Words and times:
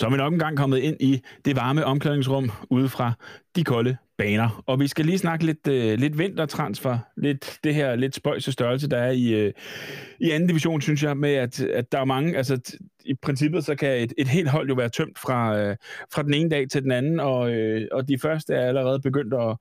Så 0.00 0.06
er 0.06 0.10
vi 0.10 0.16
nok 0.16 0.32
engang 0.32 0.56
kommet 0.56 0.78
ind 0.78 0.96
i 1.00 1.20
det 1.44 1.56
varme 1.56 1.84
omklædningsrum 1.84 2.50
ude 2.70 2.88
fra 2.88 3.12
de 3.56 3.64
kolde 3.64 3.96
baner. 4.18 4.62
Og 4.66 4.80
vi 4.80 4.88
skal 4.88 5.04
lige 5.04 5.18
snakke 5.18 5.46
lidt, 5.46 5.68
øh, 5.68 5.98
lidt 5.98 6.18
vintertransfer, 6.18 6.98
lidt 7.16 7.58
det 7.64 7.74
her 7.74 7.96
lidt 7.96 8.14
spøjse 8.14 8.52
størrelse, 8.52 8.88
der 8.88 8.98
er 8.98 9.10
i, 9.10 9.32
øh, 9.32 9.52
i 10.20 10.30
anden 10.30 10.48
division, 10.48 10.80
synes 10.80 11.02
jeg, 11.02 11.16
med 11.16 11.34
at, 11.34 11.60
at 11.60 11.92
der 11.92 12.00
er 12.00 12.04
mange, 12.04 12.36
altså 12.36 12.60
t- 12.68 13.02
i 13.04 13.14
princippet 13.14 13.64
så 13.64 13.74
kan 13.74 14.02
et, 14.02 14.12
et 14.18 14.28
helt 14.28 14.48
hold 14.48 14.68
jo 14.68 14.74
være 14.74 14.88
tømt 14.88 15.18
fra, 15.18 15.58
øh, 15.58 15.76
fra 16.12 16.22
den 16.22 16.34
ene 16.34 16.50
dag 16.50 16.68
til 16.68 16.82
den 16.82 16.92
anden, 16.92 17.20
og, 17.20 17.52
øh, 17.52 17.88
og 17.92 18.08
de 18.08 18.18
første 18.18 18.54
er 18.54 18.68
allerede 18.68 19.00
begyndt 19.00 19.34
at, 19.34 19.56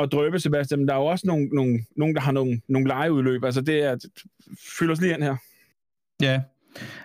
at 0.00 0.12
drøbe, 0.12 0.38
Sebastian, 0.38 0.80
men 0.80 0.88
der 0.88 0.94
er 0.94 0.98
jo 0.98 1.06
også 1.06 1.26
nogle, 1.26 1.46
nogle, 1.46 1.78
nogle 1.96 2.14
der 2.14 2.20
har 2.20 2.32
nogle, 2.32 2.60
nogle 2.68 2.88
lejeudløb, 2.88 3.44
altså 3.44 3.60
det 3.60 3.82
er, 3.82 3.96
fyld 4.78 4.90
os 4.90 5.00
lige 5.00 5.14
ind 5.14 5.22
her. 5.22 5.36
Ja, 6.22 6.40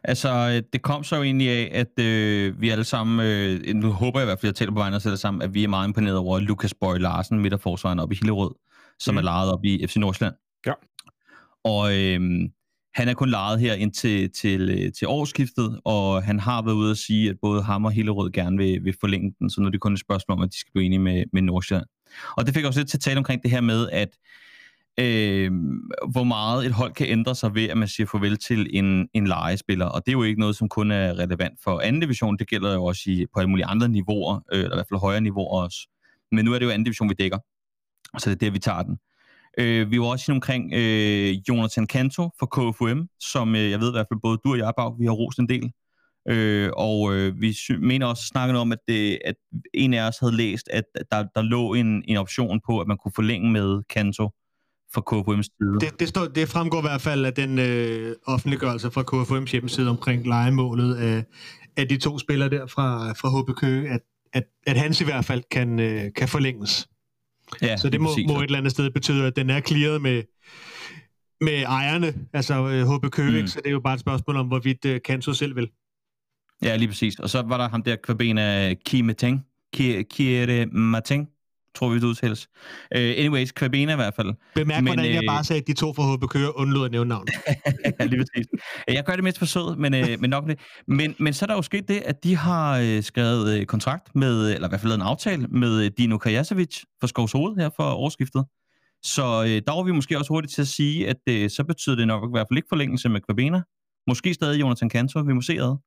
Altså, 0.04 0.62
det 0.74 0.82
kom 0.82 1.04
så 1.04 1.16
jo 1.16 1.24
egentlig 1.24 1.50
af, 1.50 1.70
at 1.74 2.06
øh, 2.06 2.62
vi 2.62 2.70
alle 2.70 2.84
sammen, 2.84 3.26
øh, 3.28 3.76
nu 3.76 3.92
håber 3.92 4.20
jeg 4.20 4.26
i 4.26 4.28
hvert 4.28 4.40
fald, 4.40 4.50
at 4.50 4.54
jeg 4.54 4.56
taler 4.56 4.72
på 4.72 4.80
vegne 4.80 4.96
af 4.96 5.00
os 5.00 5.06
alle 5.06 5.18
sammen, 5.18 5.42
at 5.42 5.54
vi 5.54 5.64
er 5.64 5.68
meget 5.68 5.88
imponeret 5.88 6.18
over 6.18 6.40
Lukas 6.40 6.74
Borg 6.74 7.00
Larsen, 7.00 7.40
midterforsvaren 7.40 8.00
oppe 8.00 8.16
i 8.16 8.18
Hillerød, 8.18 8.52
som 9.00 9.14
mm. 9.14 9.18
er 9.18 9.22
lejet 9.22 9.52
op 9.52 9.66
i 9.66 9.88
FC 9.88 9.96
Nordsjælland. 9.96 10.36
Ja. 10.66 10.74
Og 11.64 11.98
øh, 11.98 12.20
han 12.96 13.08
er 13.08 13.14
kun 13.14 13.30
lejet 13.30 13.60
her 13.60 13.74
indtil 13.74 14.32
til, 14.32 14.70
øh, 14.70 14.92
til 14.92 15.08
årsskiftet, 15.08 15.80
og 15.86 16.24
han 16.24 16.40
har 16.40 16.62
været 16.62 16.76
ude 16.76 16.92
at 16.92 16.98
sige, 16.98 17.30
at 17.30 17.36
både 17.42 17.64
ham 17.64 17.86
og 17.86 17.92
Hillerød 17.92 18.32
gerne 18.32 18.58
vil, 18.58 18.84
vil 18.84 18.96
forlænge 19.00 19.36
den, 19.40 19.50
så 19.50 19.62
nu 19.62 19.68
er 19.68 19.72
det 19.72 19.82
kun 19.82 19.94
et 19.94 20.00
spørgsmål 20.00 20.38
om, 20.38 20.44
at 20.44 20.50
de 20.52 20.60
skal 20.60 20.72
blive 20.74 20.86
enige 20.86 21.00
med, 21.00 21.24
med 21.34 21.42
Nordsjælland. 21.42 21.88
Og 22.38 22.46
det 22.46 22.54
fik 22.54 22.66
også 22.66 22.80
lidt 22.80 22.90
til 22.90 22.98
at 22.98 23.02
tale 23.02 23.18
omkring 23.18 23.44
det 23.44 23.52
her 23.52 23.62
med, 23.62 23.90
at 23.90 24.10
øh, 25.00 25.52
hvor 26.12 26.24
meget 26.24 26.66
et 26.66 26.72
hold 26.72 26.94
kan 26.94 27.08
ændre 27.08 27.36
sig 27.36 27.56
ved, 27.56 27.70
at 27.70 27.78
man 27.78 27.88
siger 27.88 28.08
farvel 28.08 28.38
til 28.38 28.68
en, 28.74 29.10
en 29.14 29.28
legespiller. 29.28 29.86
Og 29.86 30.06
det 30.06 30.12
er 30.12 30.18
jo 30.18 30.24
ikke 30.24 30.40
noget, 30.40 30.56
som 30.56 30.70
kun 30.70 30.92
er 30.92 31.20
relevant 31.20 31.60
for 31.64 31.80
anden 31.80 32.02
division. 32.02 32.38
Det 32.38 32.48
gælder 32.48 32.74
jo 32.74 32.84
også 32.84 33.02
i, 33.06 33.26
på 33.34 33.40
alle 33.40 33.50
mulige 33.50 33.66
andre 33.66 33.90
niveauer, 33.90 34.40
øh, 34.54 34.60
eller 34.60 34.76
i 34.76 34.78
hvert 34.78 34.88
fald 34.92 35.00
højere 35.00 35.22
niveauer 35.22 35.64
også. 35.64 35.78
Men 36.32 36.46
nu 36.46 36.54
er 36.54 36.60
det 36.60 36.66
jo 36.66 36.72
anden 36.72 36.84
division, 36.84 37.10
vi 37.10 37.14
dækker. 37.20 37.38
Så 38.18 38.30
det 38.30 38.36
er 38.36 38.40
der, 38.40 38.52
vi 38.52 38.60
tager 38.60 38.84
den. 38.84 38.98
Øh, 39.60 39.92
vi 39.92 40.00
var 40.00 40.06
også 40.06 40.32
omkring 40.32 40.74
øh, 40.74 41.36
Jonathan 41.50 41.88
Kanto 41.88 42.30
fra 42.40 42.46
KFUM, 42.46 43.08
som 43.20 43.56
øh, 43.56 43.72
jeg 43.72 43.80
ved 43.80 43.90
i 43.90 43.92
hvert 43.92 44.08
fald 44.12 44.20
både 44.22 44.38
du 44.44 44.52
og 44.52 44.58
jeg, 44.58 44.74
Bag, 44.78 45.00
vi 45.00 45.06
har 45.06 45.12
rost 45.12 45.40
en 45.40 45.50
del. 45.50 45.72
Øh, 46.30 46.70
og 46.78 47.16
øh, 47.16 47.42
vi 47.42 47.56
mener 47.80 48.06
også 48.06 48.24
snakket 48.28 48.58
om, 48.58 48.72
at, 48.72 48.80
det, 48.88 49.20
at 49.26 49.36
en 49.74 49.94
af 49.94 50.08
os 50.08 50.20
havde 50.20 50.36
læst, 50.36 50.70
at 50.72 50.84
der, 51.12 51.26
der 51.36 51.42
lå 51.42 51.74
en, 51.74 52.04
en 52.08 52.18
option 52.18 52.62
på, 52.66 52.80
at 52.80 52.88
man 52.88 52.98
kunne 52.98 53.12
forlænge 53.16 53.52
med 53.52 53.84
Kanto 53.90 54.30
fra 54.94 55.02
KFUM's 55.12 55.44
side. 55.44 55.80
Det, 55.80 56.00
det, 56.00 56.08
står, 56.08 56.26
det 56.26 56.50
fremgår 56.50 56.78
i 56.78 56.82
hvert 56.82 57.02
fald 57.02 57.26
af 57.26 57.34
den 57.34 57.60
øh, 57.60 58.16
offentliggørelse 58.26 58.92
fra 58.92 59.02
KFUM's 59.02 59.52
hjemmeside 59.52 59.90
omkring 59.90 60.28
legemålet 60.28 60.96
af, 60.96 61.24
af 61.78 61.88
de 61.88 61.98
to 61.98 62.20
spillere 62.20 62.50
der 62.50 62.68
fra, 62.68 63.12
fra 63.12 63.42
HB 63.42 63.58
Køge, 63.58 63.90
at, 63.90 64.02
at, 64.34 64.44
at 64.68 64.78
hans 64.78 65.02
i 65.02 65.04
hvert 65.04 65.26
fald 65.26 65.44
kan, 65.52 65.80
øh, 65.80 66.14
kan 66.16 66.28
forlænges. 66.28 66.88
Ja, 67.62 67.78
så 67.78 67.90
det 67.90 68.02
må, 68.02 68.10
præcis, 68.10 68.28
må 68.28 68.40
et 68.40 68.44
eller 68.44 68.58
andet 68.58 68.72
sted 68.72 68.90
betyde, 68.90 69.28
at 69.28 69.36
den 69.36 69.50
er 69.50 69.62
clearet 69.62 70.02
med, 70.02 70.24
med 71.42 71.64
ejerne, 71.64 72.14
altså 72.34 72.84
HB 72.96 73.12
Køge, 73.12 73.42
mm. 73.42 73.48
så 73.48 73.60
det 73.60 73.68
er 73.68 73.72
jo 73.72 73.80
bare 73.80 73.94
et 73.94 74.00
spørgsmål 74.00 74.36
om, 74.36 74.48
hvorvidt 74.48 74.86
uh, 74.86 74.96
Kanto 75.06 75.34
selv 75.34 75.56
vil. 75.56 75.70
Ja, 76.62 76.76
lige 76.76 76.88
præcis. 76.88 77.20
Og 77.20 77.30
så 77.30 77.42
var 77.42 77.58
der 77.58 77.70
ham 77.70 77.84
der 77.84 77.96
Kvabena 77.96 78.74
Kimeteng, 78.86 79.46
Kiere 79.74 80.66
Mateng, 80.66 81.30
tror 81.76 81.90
vi, 81.90 81.96
det 81.96 82.04
udtales. 82.04 82.48
Uh, 82.96 83.02
anyways, 83.02 83.52
Kvabena 83.52 83.94
i 83.94 83.96
hvert 83.96 84.14
fald. 84.16 84.34
Bemærk, 84.56 84.84
men, 84.84 84.94
hvordan 84.94 85.14
jeg 85.14 85.24
øh, 85.24 85.28
bare 85.28 85.44
sagde, 85.44 85.62
at 85.62 85.68
de 85.68 85.74
to 85.74 85.94
fra 85.94 86.16
HB 86.16 86.24
Køge 86.30 86.58
undlod 86.58 86.86
at 86.86 86.92
nævne 86.92 87.10
navn. 87.10 87.28
ja, 88.00 88.06
lige 88.06 88.20
præcis. 88.20 88.48
Jeg 88.88 89.04
gør 89.04 89.14
det 89.14 89.24
mest 89.24 89.40
for 89.40 89.46
sød, 89.46 89.76
men, 89.76 89.94
uh, 89.94 90.20
men 90.20 90.30
nok 90.30 90.48
det. 90.48 90.60
Men, 90.88 91.16
men 91.20 91.34
så 91.34 91.46
er 91.46 91.48
der 91.48 91.56
jo 91.56 91.62
sket 91.62 91.88
det, 91.88 92.02
at 92.06 92.24
de 92.24 92.36
har 92.36 92.82
uh, 92.82 93.04
skrevet 93.04 93.60
uh, 93.60 93.66
kontrakt 93.66 94.16
med, 94.16 94.54
eller 94.54 94.68
i 94.68 94.70
hvert 94.70 94.82
fald 94.82 94.90
lavet 94.90 95.02
en 95.02 95.08
aftale 95.08 95.48
med 95.48 95.90
Dino 95.90 96.18
Kajasevic 96.18 96.82
for 97.00 97.08
Skovs 97.08 97.32
Hoved 97.32 97.56
her 97.56 97.70
for 97.76 97.84
årsskiftet. 97.84 98.46
Så 99.04 99.40
uh, 99.40 99.46
der 99.46 99.76
var 99.76 99.84
vi 99.84 99.92
måske 99.92 100.18
også 100.18 100.34
hurtigt 100.34 100.54
til 100.54 100.62
at 100.62 100.68
sige, 100.68 101.10
at 101.10 101.18
uh, 101.30 101.50
så 101.50 101.64
betyder 101.68 101.96
det 101.96 102.08
nok 102.08 102.30
i 102.30 102.34
hvert 102.34 102.48
fald 102.50 102.58
ikke 102.58 102.70
forlængelse 102.70 103.10
med 103.10 103.22
Kvabena. 103.22 103.62
Måske 104.08 104.34
stadig 104.34 104.60
Jonathan 104.60 104.90
Kantor, 104.90 105.24
vi 105.24 105.34
må 105.34 105.42
se 105.42 105.54
ad. 105.54 105.78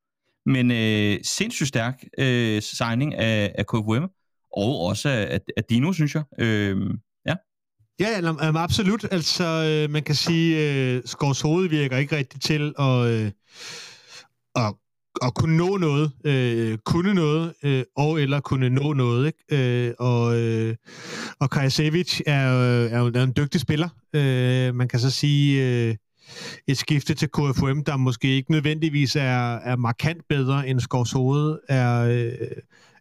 Men 0.46 0.70
uh, 0.70 1.20
sindssygt 1.22 1.68
stærk 1.68 2.04
uh, 2.18 2.62
signing 2.62 3.14
af, 3.14 3.52
af 3.58 3.66
KFUM 3.66 4.10
og 4.52 4.80
også 4.80 5.08
af, 5.08 5.40
af 5.56 5.64
Dino, 5.64 5.92
synes 5.92 6.14
jeg. 6.14 6.22
Øh, 6.38 6.90
ja. 7.26 7.34
Ja, 8.00 8.20
absolut. 8.56 9.04
Altså, 9.10 9.44
øh, 9.44 9.90
man 9.90 10.02
kan 10.02 10.14
sige, 10.14 10.72
øh, 10.72 11.02
Skovs 11.04 11.40
hoved 11.40 11.68
virker 11.68 11.96
ikke 11.96 12.16
rigtig 12.16 12.40
til 12.40 12.74
at, 12.78 13.06
øh, 13.06 13.30
at, 14.54 14.74
at 15.22 15.34
kunne 15.34 15.56
nå 15.56 15.76
noget, 15.76 16.12
øh, 16.24 16.78
kunne 16.78 17.14
noget, 17.14 17.54
øh, 17.62 17.84
og 17.96 18.20
eller 18.20 18.40
kunne 18.40 18.70
nå 18.70 18.92
noget. 18.92 19.26
Ikke? 19.26 19.86
Øh, 19.86 19.94
og 19.98 20.40
øh, 20.40 20.76
og 21.40 21.50
Kajasevic 21.50 22.20
er, 22.26 22.58
øh, 22.58 22.92
er, 22.92 22.98
jo, 22.98 23.12
er 23.14 23.22
en 23.22 23.32
dygtig 23.36 23.60
spiller. 23.60 23.88
Øh, 24.12 24.74
man 24.74 24.88
kan 24.88 25.00
så 25.00 25.10
sige... 25.10 25.62
Øh, 25.88 25.96
et 26.66 26.78
skifte 26.78 27.14
til 27.14 27.28
KFM, 27.28 27.80
der 27.80 27.96
måske 27.96 28.28
ikke 28.28 28.50
nødvendigvis 28.50 29.16
er, 29.16 29.56
er 29.56 29.76
markant 29.76 30.28
bedre 30.28 30.68
end 30.68 30.80
Skovs 30.80 31.12
Hoved, 31.12 31.58
er, 31.68 32.00
øh, 32.00 32.32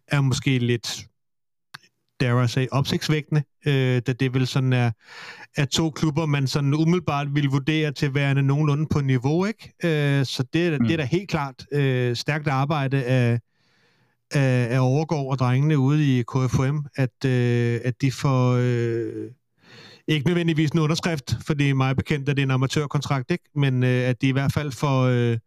er 0.08 0.20
måske 0.20 0.58
lidt 0.58 1.06
dare 2.20 2.44
I 2.44 2.48
say, 2.48 2.66
opsigtsvækkende, 2.72 3.42
øh, 3.66 4.02
da 4.06 4.12
det 4.12 4.34
vel 4.34 4.46
sådan 4.46 4.72
er, 4.72 4.90
er 5.56 5.64
to 5.64 5.90
klubber, 5.90 6.26
man 6.26 6.46
sådan 6.46 6.74
umiddelbart 6.74 7.34
vil 7.34 7.48
vurdere 7.48 7.92
til 7.92 8.14
værende 8.14 8.42
nogenlunde 8.42 8.86
på 8.90 9.00
niveau, 9.00 9.44
ikke? 9.44 9.72
Øh, 9.84 10.24
så 10.24 10.44
det, 10.52 10.80
mm. 10.80 10.86
det 10.86 10.92
er 10.92 10.96
da 10.96 11.04
helt 11.04 11.30
klart 11.30 11.66
øh, 11.72 12.16
stærkt 12.16 12.48
arbejde 12.48 13.04
af, 13.04 13.40
af, 14.34 14.74
af 14.74 14.80
Overgaard 14.80 15.26
og 15.26 15.38
drengene 15.38 15.78
ude 15.78 16.18
i 16.18 16.22
KFM, 16.22 16.78
at, 16.96 17.24
øh, 17.24 17.80
at 17.84 18.00
de 18.00 18.12
får... 18.12 18.52
Øh, 18.60 19.30
ikke 20.08 20.26
nødvendigvis 20.26 20.70
en 20.70 20.78
underskrift, 20.78 21.36
fordi 21.46 21.72
mig 21.72 21.96
bekendt, 21.96 22.28
at 22.28 22.36
det 22.36 22.42
er 22.42 22.46
en 22.46 22.50
amatørkontrakt, 22.50 23.30
ikke? 23.30 23.44
men 23.54 23.82
øh, 23.82 24.08
at 24.08 24.22
de 24.22 24.28
i 24.28 24.32
hvert 24.32 24.52
fald 24.52 24.72
får, 24.72 25.02
øh, 25.02 25.38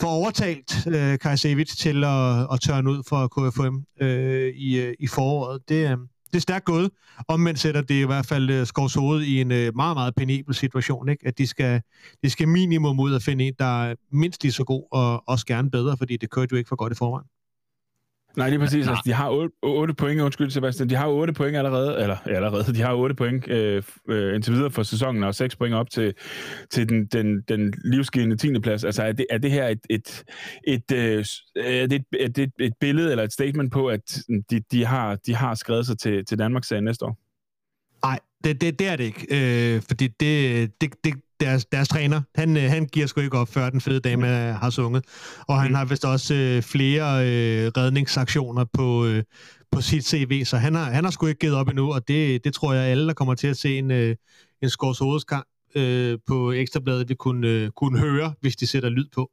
får 0.00 0.08
overtalt 0.08 0.86
øh, 0.86 1.18
Kajsevic 1.18 1.76
til 1.76 2.04
at, 2.04 2.46
at 2.52 2.60
tørne 2.60 2.90
ud 2.90 3.02
for 3.08 3.28
KFM 3.28 4.04
øh, 4.04 4.54
i, 4.54 4.80
øh, 4.80 4.94
i 5.00 5.06
foråret. 5.06 5.68
Det, 5.68 5.90
øh, 5.90 5.98
det 6.34 6.38
er 6.38 6.42
stærkt 6.42 6.64
gået. 6.64 6.90
Omvendt 7.28 7.60
sætter 7.60 7.80
det 7.80 7.94
i 7.94 8.06
hvert 8.06 8.26
fald 8.26 8.50
øh, 8.50 8.66
Skovs 8.66 8.94
hoved 8.94 9.22
i 9.22 9.40
en 9.40 9.52
øh, 9.52 9.76
meget, 9.76 9.96
meget 9.96 10.14
penibel 10.14 10.54
situation. 10.54 11.08
Ikke? 11.08 11.26
At 11.26 11.38
de 11.38 11.46
skal, 11.46 11.82
de 12.22 12.30
skal 12.30 12.48
minimum 12.48 13.00
ud 13.00 13.12
og 13.12 13.22
finde 13.22 13.46
en, 13.46 13.52
der 13.58 13.84
er 13.84 13.94
mindst 14.12 14.42
lige 14.42 14.52
så 14.52 14.64
god 14.64 14.82
og 14.92 15.28
også 15.28 15.46
gerne 15.46 15.70
bedre, 15.70 15.96
fordi 15.96 16.16
det 16.16 16.30
kørte 16.30 16.52
jo 16.52 16.56
ikke 16.56 16.68
for 16.68 16.76
godt 16.76 16.92
i 16.92 16.96
forvejen. 16.96 17.26
Nej, 18.36 18.48
lige 18.48 18.58
præcis. 18.58 18.88
Altså, 18.88 19.02
de 19.04 19.12
har 19.12 19.30
8, 19.30 19.54
8 19.62 19.94
point, 19.94 20.20
undskyld 20.20 20.50
Sebastian, 20.50 20.88
de 20.88 20.94
har 20.94 21.08
8 21.08 21.32
point 21.32 21.56
allerede, 21.56 22.02
eller 22.02 22.16
allerede, 22.26 22.74
de 22.74 22.80
har 22.80 22.94
8 22.94 23.14
point 23.14 23.48
øh, 23.48 23.82
øh, 24.08 24.34
indtil 24.34 24.52
videre 24.52 24.70
for 24.70 24.82
sæsonen, 24.82 25.24
og 25.24 25.34
6 25.34 25.56
point 25.56 25.74
op 25.74 25.90
til, 25.90 26.14
til 26.70 26.88
den, 26.88 27.06
den, 27.06 27.40
den 27.48 27.74
livsgivende 27.84 28.36
10. 28.36 28.58
plads. 28.60 28.84
Altså, 28.84 29.02
er 29.02 29.12
det, 29.12 29.26
er 29.30 29.38
det 29.38 29.50
her 29.50 29.68
et, 29.68 29.80
et, 29.90 30.24
et, 30.66 30.92
øh, 30.92 31.24
er 31.56 31.86
det 31.86 32.04
et, 32.20 32.38
et, 32.38 32.52
et 32.60 32.72
billede 32.80 33.10
eller 33.10 33.24
et 33.24 33.32
statement 33.32 33.72
på, 33.72 33.86
at 33.86 34.18
de, 34.50 34.60
de, 34.72 34.84
har, 34.84 35.16
de 35.26 35.34
har 35.34 35.54
skrevet 35.54 35.86
sig 35.86 35.98
til, 35.98 36.24
til 36.24 36.38
Danmarks 36.38 36.72
næste 36.82 37.04
år? 37.04 37.18
Nej, 38.06 38.18
det, 38.44 38.60
det, 38.60 38.78
det 38.78 38.88
er 38.88 38.96
det 38.96 39.04
ikke. 39.04 39.26
Øh, 39.76 39.82
fordi 39.82 40.08
det, 40.08 40.70
det, 40.80 41.04
det, 41.04 41.14
deres, 41.40 41.64
deres 41.64 41.88
træner, 41.88 42.22
han, 42.34 42.56
øh, 42.56 42.62
han 42.62 42.86
giver 42.86 43.06
sgu 43.06 43.20
ikke 43.20 43.38
op, 43.38 43.48
før 43.48 43.70
den 43.70 43.80
fede 43.80 44.00
dame 44.00 44.26
mm. 44.26 44.54
har 44.54 44.70
sunget. 44.70 45.04
Og 45.48 45.62
han 45.62 45.70
mm. 45.70 45.74
har 45.74 45.84
vist 45.84 46.04
også 46.04 46.34
øh, 46.34 46.62
flere 46.62 47.26
øh, 47.26 47.72
redningsaktioner 47.76 48.64
på, 48.72 49.06
øh, 49.06 49.22
på 49.72 49.80
sit 49.80 50.06
CV, 50.06 50.44
så 50.44 50.56
han 50.56 50.74
har, 50.74 50.84
han 50.84 51.04
har 51.04 51.10
sgu 51.10 51.26
ikke 51.26 51.38
givet 51.38 51.56
op 51.56 51.68
endnu, 51.68 51.92
og 51.92 52.08
det, 52.08 52.44
det 52.44 52.54
tror 52.54 52.72
jeg 52.72 52.84
alle, 52.84 53.06
der 53.06 53.14
kommer 53.14 53.34
til 53.34 53.46
at 53.46 53.56
se 53.56 53.78
en, 53.78 53.90
øh, 53.90 54.16
en 54.62 54.70
Skårs 54.70 54.98
Hovedskamp 54.98 55.46
øh, 55.74 56.18
på 56.26 56.52
Ekstrabladet, 56.52 57.08
vil 57.08 57.16
kunne, 57.16 57.48
øh, 57.48 57.70
kunne 57.70 57.98
høre, 57.98 58.34
hvis 58.40 58.56
de 58.56 58.66
sætter 58.66 58.88
lyd 58.88 59.06
på. 59.14 59.30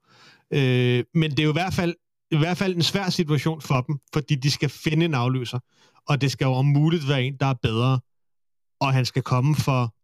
Øh, 0.53 1.03
men 1.13 1.31
det 1.31 1.39
er 1.39 1.43
jo 1.43 1.49
i 1.49 1.53
hvert 1.53 1.73
fald 1.73 1.95
i 2.31 2.37
hvert 2.37 2.57
fald 2.57 2.75
en 2.75 2.81
svær 2.81 3.09
situation 3.09 3.61
for 3.61 3.81
dem, 3.81 3.99
fordi 4.13 4.35
de 4.35 4.51
skal 4.51 4.69
finde 4.69 5.05
en 5.05 5.13
afløser, 5.13 5.59
og 6.07 6.21
det 6.21 6.31
skal 6.31 6.45
jo 6.45 6.51
om 6.51 6.65
muligt 6.65 7.07
være 7.07 7.23
en, 7.23 7.37
der 7.39 7.45
er 7.45 7.53
bedre, 7.53 7.99
og 8.79 8.93
han 8.93 9.05
skal 9.05 9.23
komme 9.23 9.55
for 9.55 9.95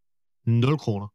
0 0.50 0.78
kroner. 0.78 1.08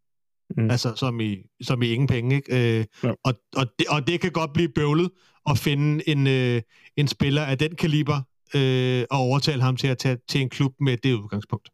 Mm. 0.56 0.70
Altså, 0.70 0.94
som 0.96 1.20
i, 1.20 1.36
som 1.62 1.82
i 1.82 1.88
ingen 1.88 2.06
penge, 2.06 2.36
ikke? 2.36 2.78
Øh, 2.78 2.84
ja. 3.04 3.12
og, 3.24 3.34
og, 3.56 3.66
det, 3.78 3.86
og 3.88 4.06
det 4.06 4.20
kan 4.20 4.30
godt 4.30 4.52
blive 4.52 4.68
bøvlet 4.68 5.10
at 5.50 5.58
finde 5.58 6.08
en, 6.08 6.26
øh, 6.26 6.62
en 6.96 7.08
spiller 7.08 7.42
af 7.42 7.58
den 7.58 7.76
kaliber 7.76 8.20
øh, 8.54 9.04
og 9.10 9.18
overtale 9.18 9.62
ham 9.62 9.76
til 9.76 9.88
at 9.88 9.98
tage 9.98 10.18
til 10.28 10.40
en 10.40 10.48
klub 10.48 10.72
med 10.80 10.96
det 10.96 11.14
udgangspunkt. 11.14 11.68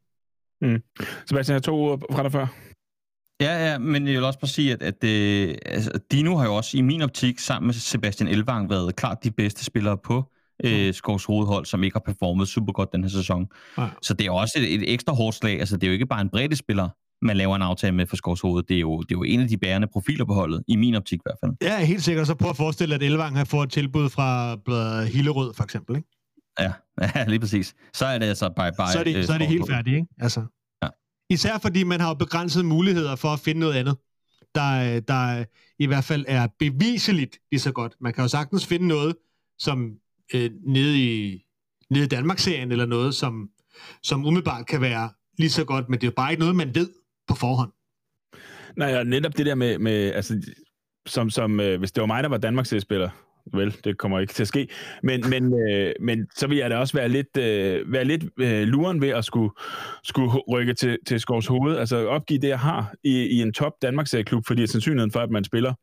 Mm. 0.60 0.82
Sebastian, 1.26 1.54
jeg 1.54 1.62
to 1.62 1.74
ord 1.74 2.00
fra 2.12 2.22
dig 2.22 2.32
før. 2.32 2.46
Ja, 3.40 3.70
ja, 3.70 3.78
men 3.78 4.06
jeg 4.06 4.14
vil 4.14 4.24
også 4.24 4.38
bare 4.38 4.48
sige, 4.48 4.72
at, 4.72 4.82
at 4.82 5.04
øh, 5.04 5.54
altså, 5.66 5.90
Dino 6.10 6.36
har 6.36 6.44
jo 6.44 6.54
også 6.54 6.78
i 6.78 6.80
min 6.80 7.02
optik 7.02 7.38
sammen 7.38 7.66
med 7.66 7.74
Sebastian 7.74 8.28
Elvang 8.28 8.70
været 8.70 8.96
klart 8.96 9.24
de 9.24 9.30
bedste 9.30 9.64
spillere 9.64 9.98
på 9.98 10.32
øh, 10.64 10.86
mm. 10.86 10.92
Skovs 10.92 11.24
hovedhold, 11.24 11.66
som 11.66 11.84
ikke 11.84 11.94
har 11.94 12.12
performet 12.12 12.48
super 12.48 12.72
godt 12.72 12.92
den 12.92 13.04
her 13.04 13.10
sæson. 13.10 13.46
Ja. 13.78 13.88
Så 14.02 14.14
det 14.14 14.26
er 14.26 14.30
også 14.30 14.54
et, 14.58 14.74
et 14.74 14.92
ekstra 14.92 15.12
hårdt 15.12 15.36
slag. 15.36 15.60
Altså, 15.60 15.76
det 15.76 15.82
er 15.82 15.86
jo 15.88 15.92
ikke 15.92 16.06
bare 16.06 16.20
en 16.20 16.30
bredde 16.30 16.56
spiller, 16.56 16.88
man 17.22 17.36
laver 17.36 17.56
en 17.56 17.62
aftale 17.62 17.94
med 17.94 18.06
for 18.06 18.16
Skovshoved. 18.16 18.62
Det 18.62 18.76
er, 18.76 18.80
jo, 18.80 19.00
det 19.00 19.14
er 19.14 19.18
jo 19.18 19.22
en 19.22 19.40
af 19.40 19.48
de 19.48 19.56
bærende 19.56 19.86
profiler 19.86 20.24
på 20.24 20.34
holdet, 20.34 20.62
i 20.68 20.76
min 20.76 20.94
optik 20.94 21.18
i 21.18 21.22
hvert 21.24 21.36
fald. 21.44 21.52
Ja, 21.62 21.84
helt 21.84 22.02
sikkert. 22.02 22.26
Så 22.26 22.34
prøv 22.34 22.50
at 22.50 22.56
forestille 22.56 22.94
dig, 22.94 23.04
at 23.04 23.10
Elvang 23.10 23.36
har 23.36 23.44
fået 23.44 23.66
et 23.66 23.72
tilbud 23.72 24.08
fra 24.08 25.04
Hillerød, 25.04 25.54
for 25.54 25.64
eksempel. 25.64 25.96
Ikke? 25.96 26.08
Ja, 26.60 26.72
ja, 27.14 27.24
lige 27.24 27.40
præcis. 27.40 27.74
Så 27.94 28.06
er 28.06 28.18
det 28.18 28.26
altså 28.26 28.48
bye 28.48 28.72
bye. 28.78 28.92
Så 28.92 28.98
er 28.98 29.04
det, 29.04 29.16
øh, 29.16 29.24
så 29.24 29.32
er 29.32 29.38
det 29.38 29.46
helt 29.46 29.70
færdigt, 29.70 29.96
ikke? 29.96 30.08
Altså. 30.18 30.44
Ja. 30.82 30.88
Især 31.30 31.58
fordi 31.58 31.84
man 31.84 32.00
har 32.00 32.08
jo 32.08 32.14
begrænsede 32.14 32.64
muligheder 32.64 33.16
for 33.16 33.28
at 33.28 33.40
finde 33.40 33.60
noget 33.60 33.74
andet, 33.74 33.96
der, 34.54 35.00
der 35.00 35.44
i 35.78 35.86
hvert 35.86 36.04
fald 36.04 36.24
er 36.28 36.48
beviseligt 36.58 37.38
lige 37.50 37.60
så 37.60 37.72
godt. 37.72 37.96
Man 38.00 38.12
kan 38.12 38.24
jo 38.24 38.28
sagtens 38.28 38.66
finde 38.66 38.86
noget, 38.86 39.16
som 39.58 39.90
øh, 40.34 40.50
nede 40.66 40.98
i 40.98 41.40
nede 41.90 42.04
i 42.04 42.08
Danmarksserien 42.08 42.72
eller 42.72 42.86
noget, 42.86 43.14
som, 43.14 43.48
som 44.02 44.26
umiddelbart 44.26 44.66
kan 44.66 44.80
være 44.80 45.10
lige 45.38 45.50
så 45.50 45.64
godt, 45.64 45.88
men 45.88 46.00
det 46.00 46.06
er 46.06 46.10
jo 46.10 46.14
bare 46.16 46.30
ikke 46.30 46.40
noget, 46.40 46.56
man 46.56 46.74
ved 46.74 46.90
på 47.28 47.34
forhånd. 47.34 47.72
Nej, 48.76 48.96
og 48.98 49.06
netop 49.06 49.36
det 49.36 49.46
der 49.46 49.54
med, 49.54 49.78
med 49.78 50.12
altså, 50.12 50.40
som, 51.06 51.30
som 51.30 51.60
øh, 51.60 51.78
hvis 51.78 51.92
det 51.92 52.00
var 52.00 52.06
mig, 52.06 52.22
der 52.22 52.28
var 52.28 52.38
Danmarks 52.38 52.74
spiller 52.82 53.10
vel, 53.52 53.76
det 53.84 53.98
kommer 53.98 54.20
ikke 54.20 54.32
til 54.32 54.42
at 54.42 54.48
ske, 54.48 54.68
men, 55.02 55.24
men, 55.30 55.70
øh, 55.70 55.92
men 56.00 56.26
så 56.36 56.46
vil 56.46 56.58
jeg 56.58 56.70
da 56.70 56.76
også 56.76 56.96
være 56.96 57.08
lidt, 57.08 57.36
øh, 57.36 57.92
være 57.92 58.04
lidt 58.04 58.24
øh, 58.40 58.62
luren 58.62 59.00
ved 59.00 59.08
at 59.08 59.24
skulle, 59.24 59.50
skulle 60.04 60.30
rykke 60.48 60.74
til, 60.74 60.98
til 61.06 61.20
Skovs 61.20 61.46
Hoved, 61.46 61.76
altså 61.76 62.06
opgive 62.08 62.40
det, 62.40 62.48
jeg 62.48 62.58
har 62.58 62.94
i, 63.04 63.10
i 63.10 63.42
en 63.42 63.52
top 63.52 63.72
Danmarks 63.82 64.14
klub, 64.26 64.46
fordi 64.46 64.66
sandsynligheden 64.66 65.12
for, 65.12 65.20
at 65.20 65.30
man 65.30 65.44
spiller 65.44 65.74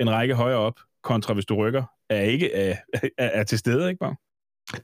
en 0.00 0.10
række 0.10 0.34
højere 0.34 0.58
op, 0.58 0.80
kontra 1.02 1.34
hvis 1.34 1.46
du 1.46 1.54
rykker, 1.54 1.84
er 2.10 2.20
ikke 2.20 2.54
er, 2.54 2.76
er, 3.18 3.30
er 3.34 3.44
til 3.44 3.58
stede, 3.58 3.88
ikke 3.88 3.98
bare? 3.98 4.16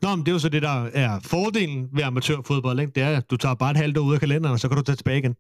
Nå, 0.03 0.17
men 0.17 0.27
det 0.27 0.29
er 0.29 0.33
jo 0.33 0.39
så 0.39 0.49
det, 0.49 0.63
der 0.63 0.85
er 0.85 1.21
fordelen 1.25 1.89
ved 1.93 2.03
amatørfodbold, 2.03 2.81
ikke? 2.81 2.93
det 2.95 3.03
er, 3.03 3.17
at 3.17 3.31
du 3.31 3.37
tager 3.37 3.55
bare 3.55 3.71
et 3.71 3.77
halvt 3.77 3.99
år 3.99 4.03
ud 4.03 4.15
af 4.15 4.21
kalenderen, 4.21 4.53
og 4.53 4.61
så 4.61 4.69
kan 4.69 4.77
du 4.77 4.83
tage 4.83 4.97
tilbage 4.97 5.19
igen. 5.19 5.35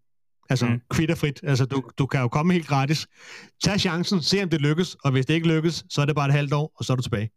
Altså, 0.50 0.66
mm. 0.66 0.80
kvitterfrit. 0.90 1.40
Altså, 1.42 1.64
du, 1.64 1.82
du 1.98 2.06
kan 2.06 2.20
jo 2.20 2.28
komme 2.28 2.52
helt 2.52 2.66
gratis. 2.66 3.06
Tag 3.64 3.80
chancen, 3.80 4.22
se 4.22 4.42
om 4.42 4.48
det 4.48 4.60
lykkes, 4.60 4.96
og 5.04 5.10
hvis 5.10 5.26
det 5.26 5.34
ikke 5.34 5.48
lykkes, 5.48 5.84
så 5.90 6.00
er 6.00 6.04
det 6.04 6.14
bare 6.14 6.26
et 6.26 6.34
halvt 6.34 6.52
år, 6.52 6.72
og 6.76 6.84
så 6.84 6.92
er 6.92 6.96
du 6.96 7.02
tilbage. 7.02 7.30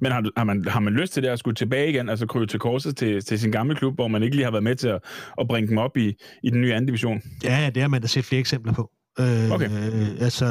Men 0.00 0.12
har, 0.12 0.30
har, 0.36 0.44
man, 0.44 0.64
har 0.68 0.80
man 0.80 0.92
lyst 0.92 1.12
til 1.12 1.22
det 1.22 1.28
at 1.28 1.38
skulle 1.38 1.54
tilbage 1.54 1.90
igen, 1.90 2.08
altså 2.08 2.26
krybe 2.26 2.46
til 2.46 2.60
korset 2.60 2.96
til, 2.96 3.24
til 3.24 3.38
sin 3.38 3.50
gamle 3.52 3.74
klub, 3.74 3.94
hvor 3.94 4.08
man 4.08 4.22
ikke 4.22 4.36
lige 4.36 4.44
har 4.44 4.50
været 4.50 4.64
med 4.64 4.76
til 4.76 4.88
at, 4.88 5.00
at 5.40 5.48
bringe 5.48 5.68
dem 5.68 5.78
op 5.78 5.96
i, 5.96 6.14
i 6.42 6.50
den 6.50 6.60
nye 6.60 6.72
anden 6.74 6.86
division? 6.86 7.22
Ja, 7.44 7.70
det 7.74 7.82
har 7.82 7.88
man 7.88 8.00
da 8.00 8.06
set 8.06 8.24
flere 8.24 8.40
eksempler 8.40 8.72
på. 8.72 8.90
Øh, 9.20 9.50
okay. 9.50 9.70
Øh, 9.70 10.08
altså, 10.20 10.44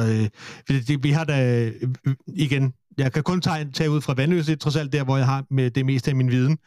øh, 0.70 0.76
det, 0.88 1.04
vi 1.04 1.10
har 1.10 1.24
da, 1.24 1.64
øh, 1.64 1.90
igen, 2.26 2.72
jeg 2.98 3.12
kan 3.12 3.22
kun 3.22 3.40
tage, 3.40 3.70
tage 3.72 3.90
ud 3.90 4.00
fra 4.00 4.14
Vandløse, 4.14 4.56
trods 4.56 4.76
alt 4.76 4.92
der, 4.92 5.04
hvor 5.04 5.16
jeg 5.16 5.26
har 5.26 5.44
med 5.50 5.70
det 5.70 5.86
meste 5.86 6.10
af 6.10 6.16
min 6.16 6.30
viden. 6.30 6.58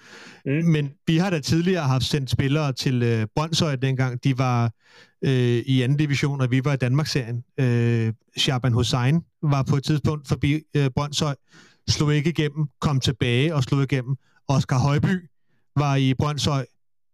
Mm. 0.46 0.52
Men 0.52 0.92
vi 1.08 1.18
har 1.18 1.30
da 1.30 1.40
tidligere 1.40 1.84
haft 1.84 2.04
sendt 2.04 2.30
spillere 2.30 2.74
til 2.74 3.04
øh, 3.04 3.28
Brøndshøj 3.36 3.76
dengang. 3.76 4.24
De 4.24 4.38
var 4.38 4.72
øh, 5.22 5.58
i 5.66 5.82
anden 5.82 5.98
division, 5.98 6.42
og 6.42 6.52
vi 6.52 6.66
var 6.66 6.74
i 6.74 6.78
Danmarksserien. 6.78 7.44
Øh, 7.60 8.14
Shaban 8.38 8.74
Hussein 8.74 9.22
var 9.44 9.64
på 9.64 9.76
et 9.76 9.84
tidspunkt 9.84 10.28
forbi 10.28 10.62
øh, 10.76 10.90
Brøndshøj, 10.96 11.36
slog 11.90 12.16
ikke 12.16 12.30
igennem, 12.30 12.66
kom 12.82 13.00
tilbage 13.00 13.56
og 13.56 13.64
slog 13.64 13.84
igennem. 13.84 14.16
Oscar 14.48 14.80
Højby 14.80 15.30
var 15.78 15.96
i 15.96 16.14
Brøndshøj, 16.14 16.66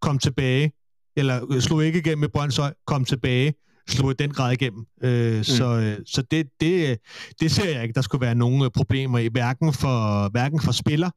kom 0.01 0.19
tilbage, 0.19 0.71
eller 1.15 1.51
øh, 1.51 1.61
slog 1.61 1.85
ikke 1.85 1.99
igennem 1.99 2.23
i 2.23 2.27
Brøndshøj, 2.27 2.73
kom 2.85 3.05
tilbage, 3.05 3.53
slog 3.87 4.11
i 4.11 4.13
den 4.13 4.31
grad 4.31 4.51
igennem. 4.51 4.85
Øh, 5.03 5.37
mm. 5.37 5.43
Så, 5.43 5.65
øh, 5.65 5.97
så 6.05 6.21
det, 6.31 6.47
det, 6.61 6.99
det 7.39 7.51
ser 7.51 7.69
jeg 7.69 7.83
ikke, 7.83 7.93
der 7.93 8.01
skulle 8.01 8.25
være 8.25 8.35
nogen 8.35 8.71
problemer 8.71 9.19
i, 9.19 9.27
hverken 9.27 9.73
for, 9.73 10.29
hverken 10.29 10.61
for 10.61 10.71
spiller 10.71 11.09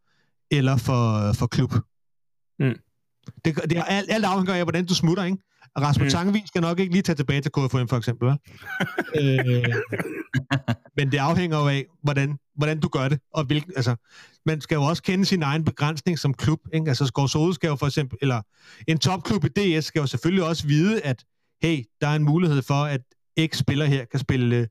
eller 0.51 0.77
for, 0.77 1.33
for 1.33 1.47
klub. 1.47 1.75
Mm. 2.59 2.75
Det, 3.45 3.57
det 3.71 3.79
er 3.79 3.85
alt, 3.85 4.11
alt 4.11 4.25
afhænger 4.25 4.55
af, 4.55 4.63
hvordan 4.63 4.87
du 4.87 4.95
smutter, 4.95 5.25
ikke? 5.25 5.39
Rasmus 5.79 6.05
mm. 6.05 6.11
Tangvi 6.11 6.43
skal 6.47 6.63
nok 6.63 6.81
ikke 6.81 6.93
lige 6.93 7.03
tage 7.03 7.17
tilbage 7.17 7.41
til 7.41 7.53
KFM, 7.53 7.87
for 7.87 7.97
eksempel. 7.97 8.29
øh, 9.21 9.65
men 10.97 11.13
det 11.13 11.19
afhænger 11.19 11.59
jo 11.59 11.69
af, 11.69 11.85
hvordan, 12.03 12.39
hvordan 12.57 12.81
du 12.81 12.89
gør 12.89 13.09
det, 13.09 13.21
og 13.35 13.45
hvilken, 13.45 13.73
altså, 13.77 13.97
man 14.47 14.61
skal 14.61 14.75
jo 14.75 14.83
også 14.83 15.03
kende 15.03 15.25
sin 15.25 15.43
egen 15.43 15.65
begrænsning 15.65 16.19
som 16.19 16.35
klub, 16.35 16.61
ikke? 16.75 16.89
Altså, 16.89 17.07
Skovsode 17.07 17.55
skal 17.55 17.69
jo 17.69 17.77
for 17.77 17.87
eksempel, 17.87 18.19
eller 18.23 18.43
en 18.89 18.99
topklub 18.99 19.45
i 19.45 19.49
DS 19.49 19.85
skal 19.85 20.01
jo 20.01 20.07
selvfølgelig 20.07 20.45
også 20.45 20.67
vide, 20.67 21.03
at 21.03 21.25
hey, 21.63 21.85
der 22.01 22.09
er 22.09 22.15
en 22.17 22.25
mulighed 22.25 22.63
for, 22.63 22.85
at 22.85 23.01
X 23.47 23.57
spiller 23.57 23.85
her 23.85 24.05
kan 24.05 24.21
spille, 24.21 24.69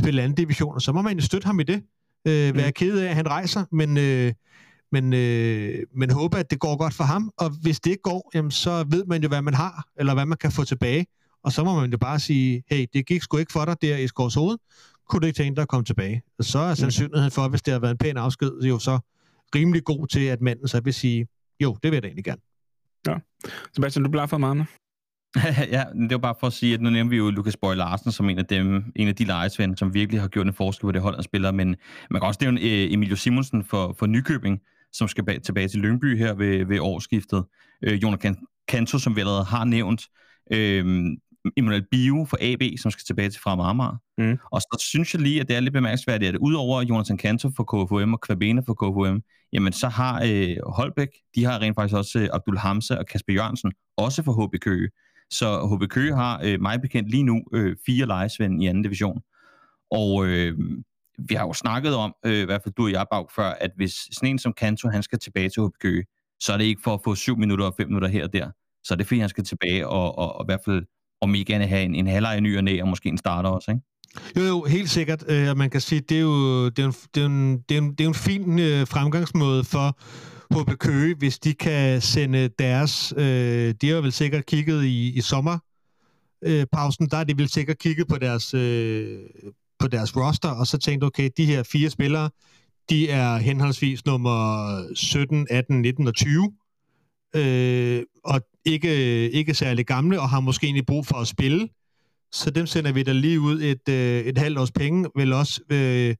spille 0.00 0.22
anden 0.22 0.36
division, 0.36 0.74
og 0.74 0.82
så 0.82 0.92
må 0.92 1.02
man 1.02 1.20
støtte 1.20 1.46
ham 1.46 1.60
i 1.60 1.62
det. 1.62 1.82
Øh, 2.26 2.56
være 2.56 2.66
mm. 2.66 2.72
ked 2.72 2.98
af, 2.98 3.08
at 3.08 3.14
han 3.14 3.28
rejser, 3.28 3.64
men, 3.72 3.96
øh, 3.96 4.32
men, 4.92 5.12
øh, 5.12 5.78
men 5.96 6.10
håbe, 6.10 6.38
at 6.38 6.50
det 6.50 6.58
går 6.58 6.76
godt 6.76 6.94
for 6.94 7.04
ham. 7.04 7.30
Og 7.36 7.50
hvis 7.62 7.80
det 7.80 7.90
ikke 7.90 8.02
går, 8.02 8.30
jamen, 8.34 8.50
så 8.50 8.84
ved 8.90 9.04
man 9.04 9.22
jo, 9.22 9.28
hvad 9.28 9.42
man 9.42 9.54
har, 9.54 9.88
eller 9.96 10.14
hvad 10.14 10.26
man 10.26 10.38
kan 10.38 10.52
få 10.52 10.64
tilbage. 10.64 11.06
Og 11.42 11.52
så 11.52 11.64
må 11.64 11.80
man 11.80 11.90
jo 11.90 11.98
bare 11.98 12.20
sige, 12.20 12.62
hey, 12.70 12.86
det 12.92 13.06
gik 13.06 13.22
sgu 13.22 13.36
ikke 13.36 13.52
for 13.52 13.64
dig 13.64 13.82
der 13.82 13.96
i 13.96 14.06
Skårs 14.06 14.34
hoved. 14.34 14.58
Kunne 15.08 15.20
du 15.20 15.26
ikke 15.26 15.36
tænke 15.36 15.56
dig 15.56 15.62
at 15.62 15.68
komme 15.68 15.84
tilbage? 15.84 16.22
Og 16.38 16.44
så 16.44 16.58
er 16.58 16.70
mm. 16.70 16.76
sandsynligheden 16.76 17.30
for, 17.30 17.48
hvis 17.48 17.62
det 17.62 17.72
har 17.72 17.80
været 17.80 17.90
en 17.90 17.98
pæn 17.98 18.16
afsked, 18.16 18.60
jo 18.62 18.78
så 18.78 18.98
rimelig 19.54 19.84
god 19.84 20.06
til, 20.06 20.20
at 20.20 20.40
manden 20.40 20.68
så 20.68 20.80
vil 20.80 20.94
sige, 20.94 21.26
jo, 21.60 21.76
det 21.82 21.90
vil 21.90 21.96
jeg 21.96 22.02
da 22.02 22.08
egentlig 22.08 22.24
gerne. 22.24 22.40
Ja. 23.06 23.14
Sebastian, 23.74 24.04
du 24.04 24.10
bliver 24.10 24.26
for 24.26 24.38
meget 24.38 24.66
ja, 25.72 25.84
det 25.94 26.10
var 26.10 26.18
bare 26.18 26.34
for 26.40 26.46
at 26.46 26.52
sige, 26.52 26.74
at 26.74 26.80
nu 26.80 26.90
nævner 26.90 27.10
vi 27.10 27.16
jo 27.16 27.30
Lukas 27.30 27.56
Boy 27.56 27.74
Larsen 27.74 28.12
som 28.12 28.30
en 28.30 28.38
af 28.38 28.46
dem, 28.46 28.84
en 28.96 29.08
af 29.08 29.14
de 29.14 29.24
lejesvende, 29.24 29.76
som 29.76 29.94
virkelig 29.94 30.20
har 30.20 30.28
gjort 30.28 30.46
en 30.46 30.52
forskel 30.52 30.86
på 30.86 30.92
det 30.92 31.02
hold, 31.02 31.14
han 31.14 31.22
spiller, 31.22 31.52
men 31.52 31.76
man 32.10 32.20
kan 32.20 32.26
også 32.26 32.38
nævne 32.42 32.60
øh, 32.60 32.92
Emilio 32.92 33.16
Simonsen 33.16 33.64
for, 33.64 33.94
for 33.98 34.06
Nykøbing, 34.06 34.60
som 34.92 35.08
skal 35.08 35.24
bag, 35.24 35.42
tilbage 35.42 35.68
til 35.68 35.80
Lyngby 35.80 36.18
her 36.18 36.34
ved, 36.34 36.66
ved 36.66 36.80
årsskiftet. 36.80 37.44
Øh, 37.82 38.02
Jonas 38.02 38.36
Kanto, 38.68 38.98
som 38.98 39.16
vi 39.16 39.20
allerede 39.20 39.44
har 39.44 39.64
nævnt. 39.64 40.02
Øh, 40.52 41.06
Emmanuel 41.56 41.86
Bio 41.90 42.26
for 42.30 42.38
AB, 42.40 42.62
som 42.78 42.90
skal 42.90 43.04
tilbage 43.06 43.30
til 43.30 43.40
Fremad 43.40 43.64
Amager. 43.64 43.96
Mm. 44.18 44.38
Og 44.52 44.60
så 44.60 44.84
synes 44.88 45.14
jeg 45.14 45.22
lige, 45.22 45.40
at 45.40 45.48
det 45.48 45.56
er 45.56 45.60
lidt 45.60 45.72
bemærkelsesværdigt, 45.72 46.28
at 46.28 46.36
udover 46.36 46.82
Jonathan 46.82 47.16
Kanto 47.16 47.50
for 47.56 47.64
KFUM 47.64 48.12
og 48.12 48.20
Kvabena 48.20 48.62
for 48.66 48.74
KFUM, 48.74 49.22
jamen 49.52 49.72
så 49.72 49.88
har 49.88 50.22
øh, 50.26 50.56
Holbæk, 50.66 51.08
de 51.34 51.44
har 51.44 51.58
rent 51.58 51.74
faktisk 51.74 51.96
også 51.96 52.18
øh, 52.18 52.28
Abdul 52.32 52.56
Hamza 52.56 52.94
og 52.94 53.06
Kasper 53.06 53.32
Jørgensen, 53.32 53.72
også 53.96 54.22
for 54.22 54.46
HB 54.46 54.60
Køge. 54.60 54.88
Så 55.30 55.76
HB 55.76 55.90
Køge 55.90 56.14
har 56.14 56.40
øh, 56.44 56.60
mig 56.60 56.80
bekendt 56.80 57.10
lige 57.10 57.22
nu 57.22 57.42
øh, 57.52 57.76
fire 57.86 58.06
lejesvend 58.06 58.62
i 58.62 58.66
anden 58.66 58.82
division. 58.82 59.20
Og 59.90 60.26
øh, 60.26 60.58
vi 61.28 61.34
har 61.34 61.46
jo 61.46 61.52
snakket 61.52 61.94
om, 61.94 62.14
øh, 62.26 62.42
i 62.42 62.44
hvert 62.44 62.62
fald 62.62 62.74
du 62.74 62.84
og 62.84 62.92
jeg, 62.92 63.06
Bag, 63.10 63.26
før, 63.36 63.50
at 63.60 63.70
hvis 63.76 63.92
sådan 64.12 64.28
en 64.28 64.38
som 64.38 64.52
Kanto, 64.52 64.88
han 64.88 65.02
skal 65.02 65.18
tilbage 65.18 65.48
til 65.48 65.62
HB 65.62 65.72
Køge, 65.80 66.04
så 66.40 66.52
er 66.52 66.56
det 66.56 66.64
ikke 66.64 66.82
for 66.84 66.94
at 66.94 67.00
få 67.04 67.14
syv 67.14 67.36
minutter 67.36 67.64
og 67.64 67.74
fem 67.76 67.88
minutter 67.88 68.08
her 68.08 68.24
og 68.24 68.32
der. 68.32 68.50
Så 68.84 68.94
er 68.94 68.96
det 68.96 69.06
fordi, 69.06 69.20
han 69.20 69.28
skal 69.28 69.44
tilbage 69.44 69.88
og, 69.88 70.18
og, 70.18 70.36
og 70.36 70.44
i 70.44 70.48
hvert 70.48 70.60
fald 70.64 70.82
om 71.20 71.34
I 71.34 71.44
gerne 71.44 71.66
have 71.66 71.82
en, 71.82 71.94
en 71.94 72.06
halvleg 72.06 72.40
ny 72.40 72.56
og 72.56 72.64
næ, 72.64 72.80
og 72.82 72.88
måske 72.88 73.08
en 73.08 73.18
starter 73.18 73.50
også, 73.50 73.70
ikke? 73.70 73.82
Jo, 74.36 74.42
jo, 74.42 74.64
helt 74.64 74.90
sikkert. 74.90 75.24
Øh, 75.28 75.56
man 75.56 75.70
kan 75.70 75.80
sige, 75.80 76.00
det 76.00 76.16
er 76.16 76.20
jo, 76.20 76.68
det 76.68 76.78
er 76.78 76.86
en, 76.86 76.94
det 77.14 77.22
er 77.22 77.26
en, 77.26 77.58
det 77.68 77.76
er 77.76 77.78
en, 77.78 77.90
det 77.90 78.04
er 78.04 78.08
en 78.08 78.14
fin 78.14 78.58
øh, 78.58 78.86
fremgangsmåde 78.86 79.64
for 79.64 79.98
HB 80.50 80.78
Køge, 80.78 81.14
hvis 81.14 81.38
de 81.38 81.54
kan 81.54 82.00
sende 82.00 82.48
deres... 82.58 83.14
Øh, 83.16 83.74
de 83.80 83.88
har 83.88 84.00
vel 84.00 84.12
sikkert 84.12 84.46
kigget 84.46 84.84
i, 84.84 85.12
i 85.18 85.20
sommer, 85.20 85.58
øh, 86.42 86.66
pausen, 86.72 87.08
der 87.08 87.16
er 87.16 87.24
de 87.24 87.38
vel 87.38 87.48
sikkert 87.48 87.78
kigget 87.78 88.08
på 88.08 88.18
deres, 88.18 88.54
øh, 88.54 89.18
på 89.78 89.88
deres 89.88 90.16
roster, 90.16 90.48
og 90.48 90.66
så 90.66 90.78
tænkt, 90.78 91.04
okay, 91.04 91.30
de 91.36 91.44
her 91.44 91.62
fire 91.62 91.90
spillere, 91.90 92.30
de 92.90 93.10
er 93.10 93.36
henholdsvis 93.36 94.06
nummer 94.06 94.94
17, 94.94 95.46
18, 95.50 95.82
19 95.82 96.06
og 96.06 96.14
20, 96.14 96.52
øh, 97.36 98.02
og 98.24 98.40
ikke, 98.64 99.30
ikke 99.30 99.54
særlig 99.54 99.86
gamle, 99.86 100.20
og 100.20 100.30
har 100.30 100.40
måske 100.40 100.64
egentlig 100.64 100.86
brug 100.86 101.06
for 101.06 101.16
at 101.16 101.28
spille. 101.28 101.68
Så 102.32 102.50
dem 102.50 102.66
sender 102.66 102.92
vi 102.92 103.02
da 103.02 103.12
lige 103.12 103.40
ud 103.40 103.62
et, 103.62 103.88
øh, 103.88 104.20
et 104.20 104.38
halvt 104.38 104.58
års 104.58 104.72
penge, 104.72 105.10
vel 105.16 105.32
også 105.32 105.60
øh, 105.70 106.14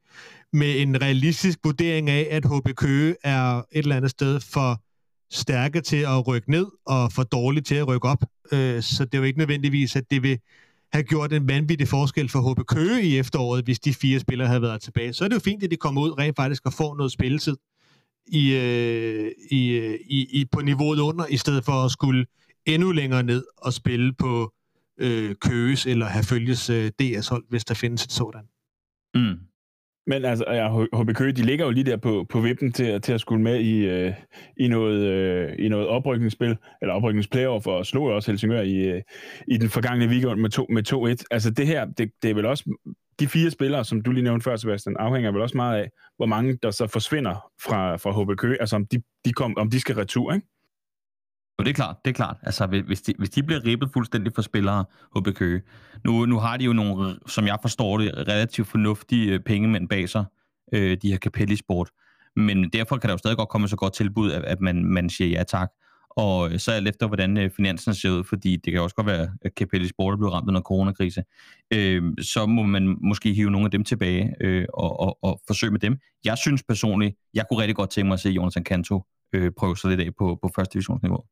med 0.52 0.80
en 0.80 1.02
realistisk 1.02 1.58
vurdering 1.64 2.10
af, 2.10 2.28
at 2.30 2.44
HB 2.44 2.76
Køge 2.76 3.16
er 3.22 3.58
et 3.58 3.64
eller 3.72 3.96
andet 3.96 4.10
sted 4.10 4.40
for 4.40 4.82
stærke 5.30 5.80
til 5.80 5.96
at 5.96 6.26
rykke 6.26 6.50
ned, 6.50 6.66
og 6.86 7.12
for 7.12 7.22
dårlige 7.22 7.62
til 7.62 7.74
at 7.74 7.88
rykke 7.88 8.08
op. 8.08 8.24
Øh, 8.52 8.82
så 8.82 9.04
det 9.04 9.14
er 9.14 9.18
jo 9.18 9.24
ikke 9.24 9.38
nødvendigvis, 9.38 9.96
at 9.96 10.10
det 10.10 10.22
vil 10.22 10.38
have 10.92 11.02
gjort 11.02 11.32
en 11.32 11.48
vanvittig 11.48 11.88
forskel 11.88 12.28
for 12.28 12.52
HB 12.52 12.66
Køge 12.66 13.02
i 13.02 13.18
efteråret, 13.18 13.64
hvis 13.64 13.80
de 13.80 13.94
fire 13.94 14.20
spillere 14.20 14.48
havde 14.48 14.62
været 14.62 14.82
tilbage. 14.82 15.12
Så 15.12 15.24
er 15.24 15.28
det 15.28 15.34
jo 15.34 15.40
fint, 15.40 15.62
at 15.62 15.70
de 15.70 15.76
kommer 15.76 16.00
ud 16.02 16.18
rent 16.18 16.36
faktisk 16.36 16.66
og 16.66 16.72
får 16.72 16.96
noget 16.96 17.12
spilletid 17.12 17.56
i, 18.26 18.54
øh, 18.54 19.30
i, 19.50 19.70
øh, 19.70 19.98
i, 20.06 20.40
i, 20.40 20.44
på 20.52 20.60
niveauet 20.60 20.98
under, 20.98 21.26
i 21.26 21.36
stedet 21.36 21.64
for 21.64 21.72
at 21.72 21.90
skulle 21.90 22.26
endnu 22.66 22.92
længere 22.92 23.22
ned 23.22 23.44
og 23.56 23.72
spille 23.72 24.12
på 24.12 24.52
øh, 24.98 25.34
Køges 25.34 25.86
eller 25.86 26.06
have 26.06 26.24
følges 26.24 26.70
øh, 26.70 26.90
DS-hold, 26.98 27.44
hvis 27.48 27.64
der 27.64 27.74
findes 27.74 28.04
et 28.04 28.12
sådan. 28.12 28.44
Mm. 29.14 29.47
Men 30.08 30.24
altså, 30.24 30.44
ja, 30.48 31.02
HB 31.02 31.14
Køge, 31.14 31.32
de 31.32 31.42
ligger 31.42 31.64
jo 31.64 31.70
lige 31.70 31.84
der 31.84 31.96
på, 31.96 32.26
på 32.28 32.40
vippen 32.40 32.72
til, 32.72 33.00
til 33.00 33.12
at 33.12 33.20
skulle 33.20 33.42
med 33.42 33.60
i, 33.60 33.86
øh, 33.86 34.14
i, 34.56 34.68
noget, 34.68 35.00
øh, 35.00 35.54
i 35.58 35.68
noget 35.68 35.88
oprykningsspil, 35.88 36.56
eller 36.82 36.94
oprykningsplayoff, 36.94 37.66
og 37.66 37.86
slog 37.86 38.04
også 38.04 38.30
Helsingør 38.30 38.60
i, 38.60 38.76
øh, 38.76 39.02
i 39.48 39.56
den 39.56 39.68
forgangne 39.68 40.06
weekend 40.06 40.40
med, 40.40 40.50
to, 40.50 40.66
med 40.70 40.92
2-1. 41.20 41.24
Altså 41.30 41.50
det 41.50 41.66
her, 41.66 41.84
det, 41.84 42.10
det 42.22 42.30
er 42.30 42.34
vel 42.34 42.46
også, 42.46 42.78
de 43.20 43.26
fire 43.26 43.50
spillere, 43.50 43.84
som 43.84 44.00
du 44.00 44.12
lige 44.12 44.24
nævnte 44.24 44.44
før, 44.44 44.56
Sebastian, 44.56 44.96
afhænger 44.98 45.32
vel 45.32 45.42
også 45.42 45.56
meget 45.56 45.82
af, 45.82 45.90
hvor 46.16 46.26
mange 46.26 46.58
der 46.62 46.70
så 46.70 46.86
forsvinder 46.86 47.50
fra, 47.62 47.96
fra 47.96 48.22
HB 48.22 48.38
Køge, 48.38 48.60
altså 48.60 48.76
om 48.76 48.86
de, 48.86 49.02
de, 49.24 49.32
kom, 49.32 49.58
om 49.58 49.70
de 49.70 49.80
skal 49.80 49.94
retur, 49.94 50.32
ikke? 50.32 50.46
Jo, 51.58 51.64
det 51.64 51.70
er 51.70 51.74
klart, 51.74 51.96
det 52.04 52.10
er 52.10 52.14
klart. 52.14 52.36
Altså, 52.42 52.66
hvis 52.66 53.02
de, 53.02 53.14
hvis 53.18 53.30
de 53.30 53.42
bliver 53.42 53.66
ribbet 53.66 53.90
fuldstændig 53.92 54.32
for 54.34 54.42
spillere, 54.42 54.84
HB 55.16 55.34
Køge. 55.34 55.62
Nu, 56.04 56.26
nu 56.26 56.38
har 56.38 56.56
de 56.56 56.64
jo 56.64 56.72
nogle, 56.72 57.16
som 57.26 57.46
jeg 57.46 57.58
forstår 57.62 57.98
det, 57.98 58.14
relativt 58.16 58.68
fornuftige 58.68 59.32
øh, 59.32 59.40
pengemænd 59.40 59.88
bag 59.88 60.08
sig, 60.08 60.24
øh, 60.72 60.96
de 61.02 61.10
her 61.10 61.18
Capelli 61.18 61.56
Sport. 61.56 61.90
Men 62.36 62.70
derfor 62.70 62.96
kan 62.96 63.08
der 63.08 63.14
jo 63.14 63.18
stadig 63.18 63.36
godt 63.36 63.48
komme 63.48 63.68
så 63.68 63.76
godt 63.76 63.92
tilbud, 63.92 64.32
at, 64.32 64.44
at 64.44 64.60
man, 64.60 64.84
man 64.84 65.10
siger 65.10 65.38
ja 65.38 65.42
tak. 65.42 65.70
Og 66.10 66.52
øh, 66.52 66.58
så 66.58 66.72
er 66.72 66.80
efter, 66.80 67.06
hvordan 67.06 67.36
øh, 67.36 67.50
finansen 67.56 67.94
ser 67.94 68.10
ud, 68.10 68.24
fordi 68.24 68.56
det 68.56 68.72
kan 68.72 68.82
også 68.82 68.96
godt 68.96 69.06
være, 69.06 69.28
at 69.42 69.52
Capelli 69.56 69.88
Sport 69.88 70.12
er 70.12 70.16
blevet 70.16 70.34
ramt 70.34 70.56
af 70.56 70.62
coronakrise. 70.62 71.22
Øh, 71.74 72.02
så 72.22 72.46
må 72.46 72.62
man 72.62 72.96
måske 73.00 73.34
hive 73.34 73.50
nogle 73.50 73.64
af 73.64 73.70
dem 73.70 73.84
tilbage 73.84 74.34
øh, 74.40 74.64
og, 74.74 75.00
og, 75.00 75.18
og 75.22 75.40
forsøge 75.46 75.70
med 75.70 75.80
dem. 75.80 75.96
Jeg 76.24 76.38
synes 76.38 76.62
personligt, 76.62 77.16
jeg 77.34 77.44
kunne 77.48 77.60
rigtig 77.60 77.76
godt 77.76 77.90
tænke 77.90 78.08
mig 78.08 78.14
at 78.14 78.20
se 78.20 78.30
Jonathan 78.30 78.64
Kanto 78.64 79.02
øh, 79.32 79.52
prøve 79.58 79.76
sig 79.76 79.90
lidt 79.90 80.00
af 80.00 80.14
på, 80.18 80.38
på 80.42 80.50
første 80.56 80.72
divisionsniveau. 80.72 81.24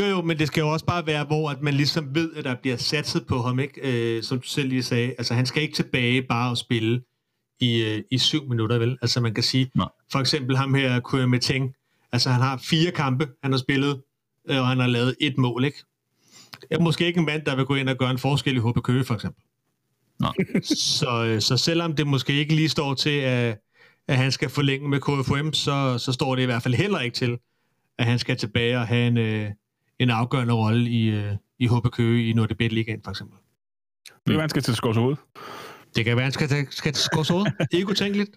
Jo, 0.00 0.04
jo, 0.04 0.22
men 0.22 0.38
det 0.38 0.46
skal 0.46 0.60
jo 0.60 0.68
også 0.68 0.84
bare 0.84 1.06
være, 1.06 1.24
hvor 1.24 1.50
at 1.50 1.62
man 1.62 1.74
ligesom 1.74 2.14
ved, 2.14 2.32
at 2.36 2.44
der 2.44 2.54
bliver 2.54 2.76
satset 2.76 3.26
på 3.26 3.42
ham, 3.42 3.58
ikke? 3.58 3.80
Øh, 4.16 4.22
som 4.22 4.40
du 4.40 4.46
selv 4.46 4.68
lige 4.68 4.82
sagde. 4.82 5.14
Altså, 5.18 5.34
han 5.34 5.46
skal 5.46 5.62
ikke 5.62 5.74
tilbage 5.74 6.22
bare 6.22 6.50
og 6.50 6.58
spille 6.58 7.02
i, 7.60 7.82
øh, 7.82 8.02
i 8.10 8.18
syv 8.18 8.48
minutter, 8.48 8.78
vel? 8.78 8.98
Altså, 9.02 9.20
man 9.20 9.34
kan 9.34 9.42
sige, 9.42 9.70
Nej. 9.74 9.88
for 10.12 10.18
eksempel 10.18 10.56
ham 10.56 10.74
her, 10.74 11.00
Kouyameteng, 11.00 11.74
altså 12.12 12.30
han 12.30 12.40
har 12.40 12.56
fire 12.56 12.90
kampe, 12.90 13.28
han 13.42 13.52
har 13.52 13.58
spillet, 13.58 14.02
øh, 14.50 14.60
og 14.60 14.66
han 14.66 14.78
har 14.78 14.86
lavet 14.86 15.16
et 15.20 15.38
mål, 15.38 15.64
ikke? 15.64 15.78
Jeg 16.70 16.76
er 16.76 16.82
måske 16.82 17.06
ikke 17.06 17.18
en 17.20 17.26
mand, 17.26 17.42
der 17.42 17.56
vil 17.56 17.64
gå 17.64 17.74
ind 17.74 17.88
og 17.88 17.96
gøre 17.96 18.10
en 18.10 18.18
forskel 18.18 18.56
i 18.56 18.60
HB 18.60 18.82
Køge, 18.82 19.04
for 19.04 19.14
eksempel. 19.14 19.42
Nej. 20.20 20.32
så, 20.98 21.24
øh, 21.24 21.40
så 21.40 21.56
selvom 21.56 21.96
det 21.96 22.06
måske 22.06 22.32
ikke 22.32 22.54
lige 22.54 22.68
står 22.68 22.94
til, 22.94 23.18
at, 23.18 23.58
at 24.08 24.16
han 24.16 24.32
skal 24.32 24.48
forlænge 24.48 24.88
med 24.88 25.00
KFM, 25.00 25.52
så, 25.52 25.98
så 25.98 26.12
står 26.12 26.34
det 26.34 26.42
i 26.42 26.46
hvert 26.46 26.62
fald 26.62 26.74
heller 26.74 27.00
ikke 27.00 27.14
til, 27.14 27.38
at 27.98 28.06
han 28.06 28.18
skal 28.18 28.36
tilbage 28.36 28.78
og 28.78 28.86
have 28.86 29.06
en, 29.06 29.16
øh, 29.16 29.50
en 29.98 30.10
afgørende 30.10 30.54
rolle 30.54 30.90
i, 30.90 31.08
øh, 31.08 31.32
i 31.58 31.66
HB 31.66 31.90
Køge 31.92 32.28
i 32.28 32.32
Nordebet 32.32 32.72
Ligaen, 32.72 33.00
for 33.04 33.10
eksempel. 33.10 33.38
Det 34.06 34.14
kan 34.26 34.34
være, 34.34 34.40
han 34.40 34.50
skal 34.50 34.62
til 34.62 34.74
Skovshoved. 34.74 35.16
Det 35.96 36.04
kan 36.04 36.16
være, 36.16 36.22
han 36.22 36.32
skal 36.32 36.48
til, 36.48 36.66
skal 36.70 36.92
til 36.92 37.04
Skovshoved. 37.04 37.46
ikke 37.72 37.88
utænkeligt. 37.88 38.30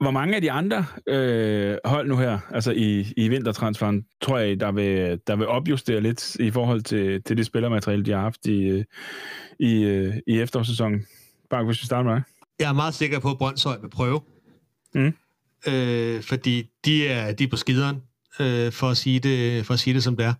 Hvor 0.00 0.10
mange 0.10 0.34
af 0.34 0.40
de 0.40 0.52
andre 0.52 0.84
øh, 1.06 1.78
hold 1.84 2.08
nu 2.08 2.16
her, 2.16 2.38
altså 2.50 2.72
i, 2.72 3.12
i 3.16 3.28
vintertransferen, 3.28 4.06
tror 4.20 4.38
jeg, 4.38 4.60
der 4.60 4.72
vil, 4.72 5.20
der 5.26 5.36
vil 5.36 5.46
opjustere 5.46 6.00
lidt 6.00 6.36
i 6.36 6.50
forhold 6.50 6.82
til, 6.82 7.22
til 7.22 7.36
det 7.36 7.46
spillermateriale, 7.46 8.04
de 8.04 8.10
har 8.10 8.20
haft 8.20 8.46
i, 8.46 8.84
i, 9.60 9.82
øh, 9.82 10.16
i 10.26 10.40
efterårssæsonen? 10.40 11.06
Bare 11.50 11.64
hvis 11.64 11.82
vi 11.82 11.86
starter 11.86 12.10
med 12.10 12.22
Jeg 12.58 12.68
er 12.68 12.72
meget 12.72 12.94
sikker 12.94 13.18
på, 13.18 13.30
at 13.30 13.38
Brøndshøj 13.38 13.78
vil 13.80 13.90
prøve. 13.90 14.20
Mm. 14.94 15.14
Øh, 15.68 16.22
fordi 16.22 16.70
de 16.84 17.08
er, 17.08 17.32
de 17.32 17.44
er 17.44 17.48
på 17.48 17.56
skideren 17.56 18.02
øh, 18.40 18.72
for, 18.72 18.88
at 18.88 18.96
sige 18.96 19.20
det, 19.20 19.66
for 19.66 19.74
at 19.74 19.80
sige 19.80 19.94
det 19.94 20.02
som 20.02 20.16
det 20.16 20.26
er. 20.26 20.34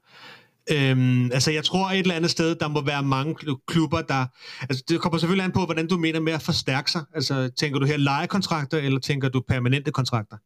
Øhm, 0.72 1.24
altså, 1.32 1.50
jeg 1.50 1.64
tror 1.64 1.90
et 1.90 1.98
eller 1.98 2.14
andet 2.14 2.30
sted, 2.30 2.54
der 2.54 2.68
må 2.68 2.84
være 2.84 3.02
mange 3.02 3.34
klubber, 3.66 4.02
der... 4.02 4.26
Altså, 4.60 4.84
det 4.88 5.00
kommer 5.00 5.18
selvfølgelig 5.18 5.44
an 5.44 5.52
på, 5.52 5.64
hvordan 5.64 5.88
du 5.88 5.98
mener 5.98 6.20
med 6.20 6.32
at 6.32 6.42
forstærke 6.42 6.90
sig. 6.90 7.04
Altså, 7.14 7.50
tænker 7.58 7.78
du 7.78 7.86
her 7.86 7.96
lejekontrakter, 7.96 8.78
eller 8.78 9.00
tænker 9.00 9.28
du 9.28 9.42
permanente 9.48 9.90
kontrakter? 9.90 10.36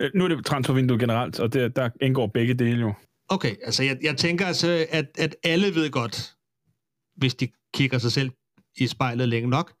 Øh, 0.00 0.10
nu 0.14 0.24
er 0.24 0.28
det 0.28 0.46
transfervinduet 0.46 1.00
generelt, 1.00 1.40
og 1.40 1.52
det, 1.52 1.76
der 1.76 1.90
indgår 2.02 2.26
begge 2.34 2.54
dele 2.54 2.80
jo. 2.80 2.94
Okay, 3.28 3.54
altså 3.64 3.82
jeg, 3.82 3.98
jeg 4.02 4.16
tænker 4.16 4.46
altså, 4.46 4.86
at, 4.90 5.06
at 5.18 5.36
alle 5.44 5.74
ved 5.74 5.90
godt, 5.90 6.34
hvis 7.16 7.34
de 7.34 7.48
kigger 7.74 7.98
sig 7.98 8.12
selv 8.12 8.30
i 8.76 8.86
spejlet 8.86 9.28
længe 9.28 9.50
nok, 9.50 9.72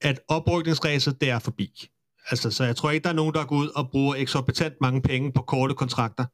at 0.00 0.20
oprykningsræset, 0.28 1.20
det 1.20 1.30
er 1.30 1.38
forbi. 1.38 1.88
Altså, 2.30 2.50
så 2.50 2.64
jeg 2.64 2.76
tror 2.76 2.90
ikke, 2.90 3.04
der 3.04 3.10
er 3.10 3.14
nogen, 3.14 3.34
der 3.34 3.44
går 3.44 3.56
ud 3.56 3.68
og 3.68 3.90
bruger 3.90 4.14
eksorbitant 4.14 4.74
mange 4.80 5.02
penge 5.02 5.32
på 5.32 5.42
korte 5.42 5.74
kontrakter, 5.74 6.24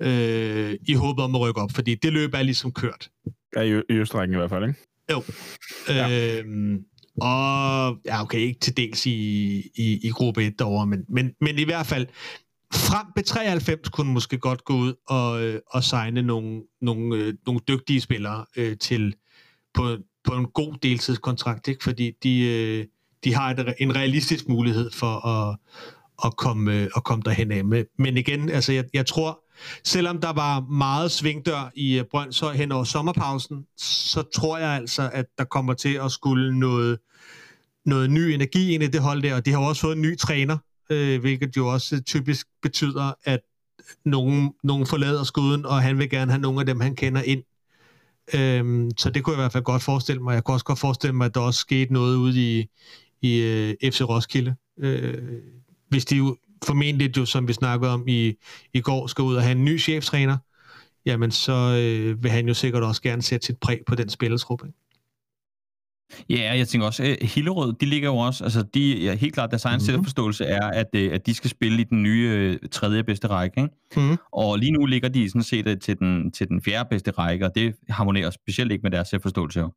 øh, 0.00 0.74
i 0.88 0.94
håbet 0.94 1.24
om 1.24 1.34
at 1.34 1.40
rykke 1.40 1.60
op, 1.60 1.72
fordi 1.72 1.94
det 1.94 2.12
løb 2.12 2.34
er 2.34 2.42
ligesom 2.42 2.72
kørt. 2.72 3.10
Ja, 3.56 3.60
i, 3.60 3.82
i 3.90 3.92
Østrækken 3.92 4.34
i 4.34 4.38
hvert 4.38 4.50
fald, 4.50 4.68
ikke? 4.68 4.80
Jo. 5.12 5.22
Ja. 5.88 6.38
Øhm, 6.38 6.84
og 7.20 7.96
ja, 8.06 8.22
okay, 8.22 8.38
ikke 8.38 8.60
til 8.60 8.76
dels 8.76 9.06
i, 9.06 9.10
i, 9.76 10.00
i 10.02 10.10
gruppe 10.10 10.46
1 10.46 10.58
derovre, 10.58 10.86
men, 10.86 11.04
men, 11.08 11.30
men 11.40 11.58
i 11.58 11.64
hvert 11.64 11.86
fald, 11.86 12.06
frem 12.74 13.06
på 13.16 13.22
93 13.22 13.88
kunne 13.88 14.12
måske 14.12 14.38
godt 14.38 14.64
gå 14.64 14.74
ud 14.74 14.94
og, 15.08 15.42
øh, 15.42 15.60
og 15.66 15.84
signe 15.84 16.22
nogle, 16.22 16.62
nogle, 16.80 17.16
øh, 17.16 17.34
nogle 17.46 17.60
dygtige 17.68 18.00
spillere 18.00 18.44
øh, 18.56 18.76
til 18.78 19.14
på, 19.74 19.96
på 20.24 20.34
en 20.34 20.46
god 20.46 20.74
deltidskontrakt, 20.82 21.68
ikke? 21.68 21.84
fordi 21.84 22.12
de, 22.22 22.40
øh, 22.40 22.86
de 23.24 23.34
har 23.34 23.50
et, 23.50 23.74
en 23.78 23.96
realistisk 23.96 24.48
mulighed 24.48 24.90
for 24.90 25.26
at, 25.26 25.56
at 26.24 26.36
komme, 26.36 26.74
øh, 26.74 26.88
at 26.96 27.04
komme 27.04 27.22
derhen 27.24 27.52
af. 27.52 27.64
Men 27.98 28.16
igen, 28.16 28.48
altså 28.48 28.72
jeg, 28.72 28.84
jeg 28.94 29.06
tror, 29.06 29.44
selvom 29.84 30.20
der 30.20 30.32
var 30.32 30.60
meget 30.60 31.10
svingdør 31.10 31.70
i 31.74 31.98
øh, 31.98 32.04
Brøndshøj 32.10 32.54
hen 32.54 32.72
over 32.72 32.84
sommerpausen, 32.84 33.66
så 33.78 34.22
tror 34.34 34.58
jeg 34.58 34.68
altså, 34.68 35.10
at 35.12 35.26
der 35.38 35.44
kommer 35.44 35.74
til 35.74 35.94
at 35.94 36.10
skulle 36.10 36.58
noget, 36.58 36.98
noget 37.86 38.10
ny 38.10 38.18
energi 38.18 38.74
ind 38.74 38.82
i 38.82 38.86
det 38.86 39.00
hold 39.00 39.22
der, 39.22 39.34
og 39.34 39.46
de 39.46 39.52
har 39.52 39.58
også 39.58 39.80
fået 39.80 39.96
en 39.96 40.02
ny 40.02 40.18
træner, 40.18 40.58
øh, 40.90 41.20
hvilket 41.20 41.56
jo 41.56 41.66
også 41.66 41.96
øh, 41.96 42.02
typisk 42.02 42.46
betyder, 42.62 43.12
at 43.24 43.40
nogen, 44.04 44.52
nogen 44.64 44.86
forlader 44.86 45.24
skuden, 45.24 45.66
og 45.66 45.82
han 45.82 45.98
vil 45.98 46.10
gerne 46.10 46.32
have 46.32 46.40
nogle 46.40 46.60
af 46.60 46.66
dem, 46.66 46.80
han 46.80 46.96
kender 46.96 47.22
ind. 47.22 47.42
Øhm, 48.34 48.90
så 48.98 49.10
det 49.10 49.24
kunne 49.24 49.32
jeg 49.32 49.38
i 49.38 49.42
hvert 49.42 49.52
fald 49.52 49.64
godt 49.64 49.82
forestille 49.82 50.22
mig. 50.22 50.34
Jeg 50.34 50.44
kunne 50.44 50.54
også 50.54 50.64
godt 50.64 50.78
forestille 50.78 51.16
mig, 51.16 51.24
at 51.24 51.34
der 51.34 51.40
også 51.40 51.60
skete 51.60 51.92
noget 51.92 52.16
ude 52.16 52.58
i, 52.58 52.66
i 53.22 53.40
øh, 53.40 53.90
FC 53.90 54.00
Roskilde. 54.00 54.54
Øh, 54.78 55.42
hvis 55.88 56.04
de 56.04 56.36
formentlig 56.64 57.16
jo, 57.16 57.24
som 57.24 57.48
vi 57.48 57.52
snakkede 57.52 57.92
om 57.92 58.08
i, 58.08 58.34
i 58.74 58.80
går, 58.80 59.06
skal 59.06 59.22
ud 59.22 59.34
og 59.34 59.42
have 59.42 59.52
en 59.52 59.64
ny 59.64 59.80
cheftræner, 59.80 60.36
jamen 61.06 61.30
så 61.30 61.52
øh, 61.52 62.22
vil 62.22 62.30
han 62.30 62.48
jo 62.48 62.54
sikkert 62.54 62.82
også 62.82 63.02
gerne 63.02 63.22
sætte 63.22 63.46
sit 63.46 63.58
præg 63.58 63.80
på 63.86 63.94
den 63.94 64.08
spillertruppe. 64.08 64.66
Ja, 66.30 66.54
jeg 66.56 66.68
tænker 66.68 66.86
også, 66.86 67.04
øh, 67.04 67.16
Hillerød, 67.22 67.72
de 67.72 67.86
ligger 67.86 68.08
jo 68.08 68.16
også, 68.16 68.44
altså 68.44 68.62
de, 68.62 69.02
ja, 69.02 69.14
helt 69.14 69.34
klart, 69.34 69.50
deres 69.50 69.64
egen 69.64 69.74
mm-hmm. 69.74 69.86
selvforståelse 69.86 70.44
er, 70.44 70.70
at, 70.70 70.86
øh, 70.94 71.12
at 71.12 71.26
de 71.26 71.34
skal 71.34 71.50
spille 71.50 71.80
i 71.80 71.84
den 71.84 72.02
nye 72.02 72.28
øh, 72.28 72.68
tredje 72.70 73.04
bedste 73.04 73.26
række. 73.26 73.60
Ikke? 73.60 73.74
Mm-hmm. 73.96 74.16
Og 74.32 74.58
lige 74.58 74.72
nu 74.72 74.86
ligger 74.86 75.08
de 75.08 75.28
sådan 75.28 75.42
set 75.42 75.80
til 75.82 75.98
den, 75.98 76.32
til 76.32 76.48
den 76.48 76.62
fjerde 76.62 76.88
bedste 76.90 77.10
række, 77.10 77.46
og 77.46 77.54
det 77.54 77.74
harmonerer 77.88 78.30
specielt 78.30 78.72
ikke 78.72 78.82
med 78.82 78.90
deres 78.90 79.08
selvforståelse. 79.08 79.60
Jo. 79.60 79.72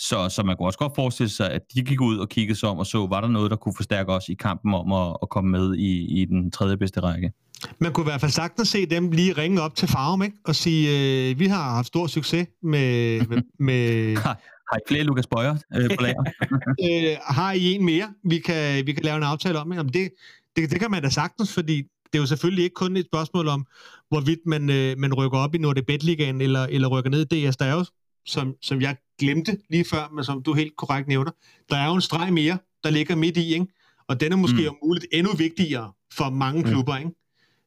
Så, 0.00 0.28
så 0.28 0.42
man 0.42 0.56
kunne 0.56 0.68
også 0.68 0.78
godt 0.78 0.92
forestille 0.94 1.30
sig, 1.30 1.50
at 1.50 1.62
de 1.74 1.82
gik 1.82 2.00
ud 2.00 2.18
og 2.18 2.28
kiggede 2.28 2.58
sig 2.58 2.68
om 2.68 2.78
og 2.78 2.86
så, 2.86 3.06
var 3.06 3.20
der 3.20 3.28
noget, 3.28 3.50
der 3.50 3.56
kunne 3.56 3.74
forstærke 3.76 4.12
os 4.12 4.28
i 4.28 4.34
kampen 4.34 4.74
om 4.74 4.92
at, 4.92 5.16
at 5.22 5.28
komme 5.28 5.50
med 5.50 5.74
i, 5.74 6.20
i 6.20 6.24
den 6.24 6.50
tredje 6.50 6.76
bedste 6.76 7.00
række. 7.00 7.32
Man 7.78 7.92
kunne 7.92 8.04
i 8.04 8.10
hvert 8.10 8.20
fald 8.20 8.32
sagtens 8.32 8.68
se 8.68 8.86
dem 8.86 9.10
lige 9.10 9.32
ringe 9.32 9.60
op 9.60 9.74
til 9.74 9.88
Farum 9.88 10.22
ikke? 10.22 10.36
og 10.44 10.56
sige, 10.56 10.88
øh, 11.30 11.38
vi 11.38 11.46
har 11.46 11.74
haft 11.74 11.86
stor 11.86 12.06
succes 12.06 12.46
med... 12.62 13.20
med, 13.26 13.42
med 13.66 14.16
har, 14.16 14.40
har 14.72 14.76
I 14.76 14.80
flere 14.88 15.04
Lukas 15.04 15.26
Bøjer 15.26 15.56
øh, 15.76 15.90
på 15.96 16.02
lager? 16.02 16.22
øh, 16.86 17.16
har 17.22 17.52
I 17.52 17.72
en 17.72 17.84
mere, 17.84 18.08
vi 18.24 18.38
kan, 18.38 18.86
vi 18.86 18.92
kan 18.92 19.04
lave 19.04 19.16
en 19.16 19.22
aftale 19.22 19.58
om? 19.58 19.72
Jamen 19.72 19.92
det, 19.92 20.10
det, 20.56 20.70
det 20.70 20.80
kan 20.80 20.90
man 20.90 21.02
da 21.02 21.08
sagtens, 21.08 21.54
fordi 21.54 21.76
det 22.12 22.18
er 22.18 22.22
jo 22.22 22.26
selvfølgelig 22.26 22.64
ikke 22.64 22.74
kun 22.74 22.96
et 22.96 23.06
spørgsmål 23.06 23.48
om, 23.48 23.66
hvorvidt 24.08 24.40
man, 24.46 24.70
øh, 24.70 24.98
man 24.98 25.14
rykker 25.14 25.38
op 25.38 25.54
i 25.54 25.58
Nordebet-ligaen 25.58 26.40
eller, 26.40 26.66
eller 26.70 26.88
rykker 26.88 27.10
ned 27.10 27.32
i 27.32 27.48
DS. 27.48 27.56
Der 27.56 27.64
er 27.64 27.74
jo, 27.74 27.84
som, 28.26 28.54
som 28.62 28.80
jeg 28.80 28.96
glemte 29.18 29.58
lige 29.70 29.84
før, 29.84 30.08
men 30.14 30.24
som 30.24 30.42
du 30.42 30.54
helt 30.54 30.76
korrekt 30.76 31.08
nævner, 31.08 31.30
der 31.70 31.76
er 31.76 31.86
jo 31.86 31.94
en 31.94 32.00
streg 32.00 32.32
mere, 32.32 32.58
der 32.84 32.90
ligger 32.90 33.16
midt 33.16 33.36
i, 33.36 33.54
ikke? 33.54 33.66
og 34.08 34.20
den 34.20 34.32
er 34.32 34.36
måske 34.36 34.62
mm. 34.62 34.68
om 34.68 34.76
muligt 34.84 35.06
endnu 35.12 35.32
vigtigere 35.32 35.92
for 36.12 36.30
mange 36.30 36.62
klubber, 36.64 36.96
ikke? 36.96 37.10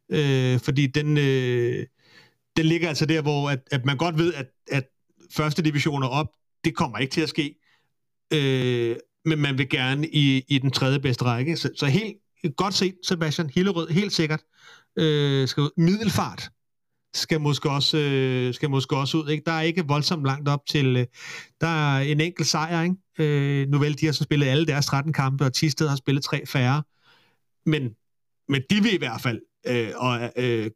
Øh, 0.10 0.60
fordi 0.60 0.88
den, 0.88 1.18
øh, 1.18 1.86
den 2.58 2.66
ligger 2.66 2.88
altså 2.88 3.06
der, 3.06 3.22
hvor 3.22 3.50
at, 3.50 3.60
at 3.72 3.86
man 3.86 3.98
godt 3.98 4.18
ved, 4.18 4.34
at, 4.34 4.48
at 4.72 4.84
første 5.32 5.62
divisioner 5.62 6.08
op, 6.08 6.28
det 6.64 6.76
kommer 6.76 6.98
ikke 6.98 7.12
til 7.12 7.22
at 7.22 7.30
ske, 7.30 7.56
øh, 8.34 8.96
men 9.26 9.40
man 9.40 9.58
vil 9.58 9.70
gerne 9.70 10.08
i, 10.08 10.44
i 10.48 10.58
den 10.58 10.72
tredje 10.72 11.00
bedste 11.00 11.26
række. 11.26 11.58
Så, 11.58 11.70
så 11.76 11.86
helt 11.86 12.18
godt 12.58 12.74
set, 12.74 12.96
Sebastian 13.08 13.50
Hillerød, 13.50 13.90
helt 13.90 14.14
sikkert, 14.14 14.42
øh, 14.96 15.48
skal 15.48 15.70
middelfart 15.78 16.50
skal 17.14 17.42
måske 17.42 17.70
også, 17.70 17.98
øh, 17.98 18.54
skal 18.54 18.70
måske 18.70 18.98
også 18.98 19.18
ud. 19.18 19.30
Ikke? 19.30 19.44
Der 19.46 19.52
er 19.52 19.62
ikke 19.62 19.88
voldsomt 19.88 20.26
langt 20.26 20.50
op 20.50 20.66
til... 20.66 20.98
Øh, 20.98 21.06
der 21.62 21.68
er 21.68 22.00
en 22.00 22.22
enkelt 22.22 22.48
sejr, 22.48 22.82
ikke? 22.84 22.96
Øh, 23.20 23.70
nu 23.70 23.80
vel, 23.80 24.00
de 24.00 24.06
har 24.06 24.14
så 24.14 24.24
spillet 24.24 24.48
alle 24.48 24.66
deres 24.66 24.86
13 24.86 25.14
kampe, 25.14 25.46
og 25.46 25.54
Tisted 25.54 25.88
har 25.88 25.96
spillet 25.96 26.24
tre 26.24 26.46
færre. 26.46 26.84
Men, 27.66 27.90
men 28.50 28.62
de 28.70 28.84
vil 28.84 28.94
i 28.94 28.98
hvert 28.98 29.22
fald, 29.22 29.42
øh, 29.68 29.90
og 29.96 30.32
øh, 30.38 30.72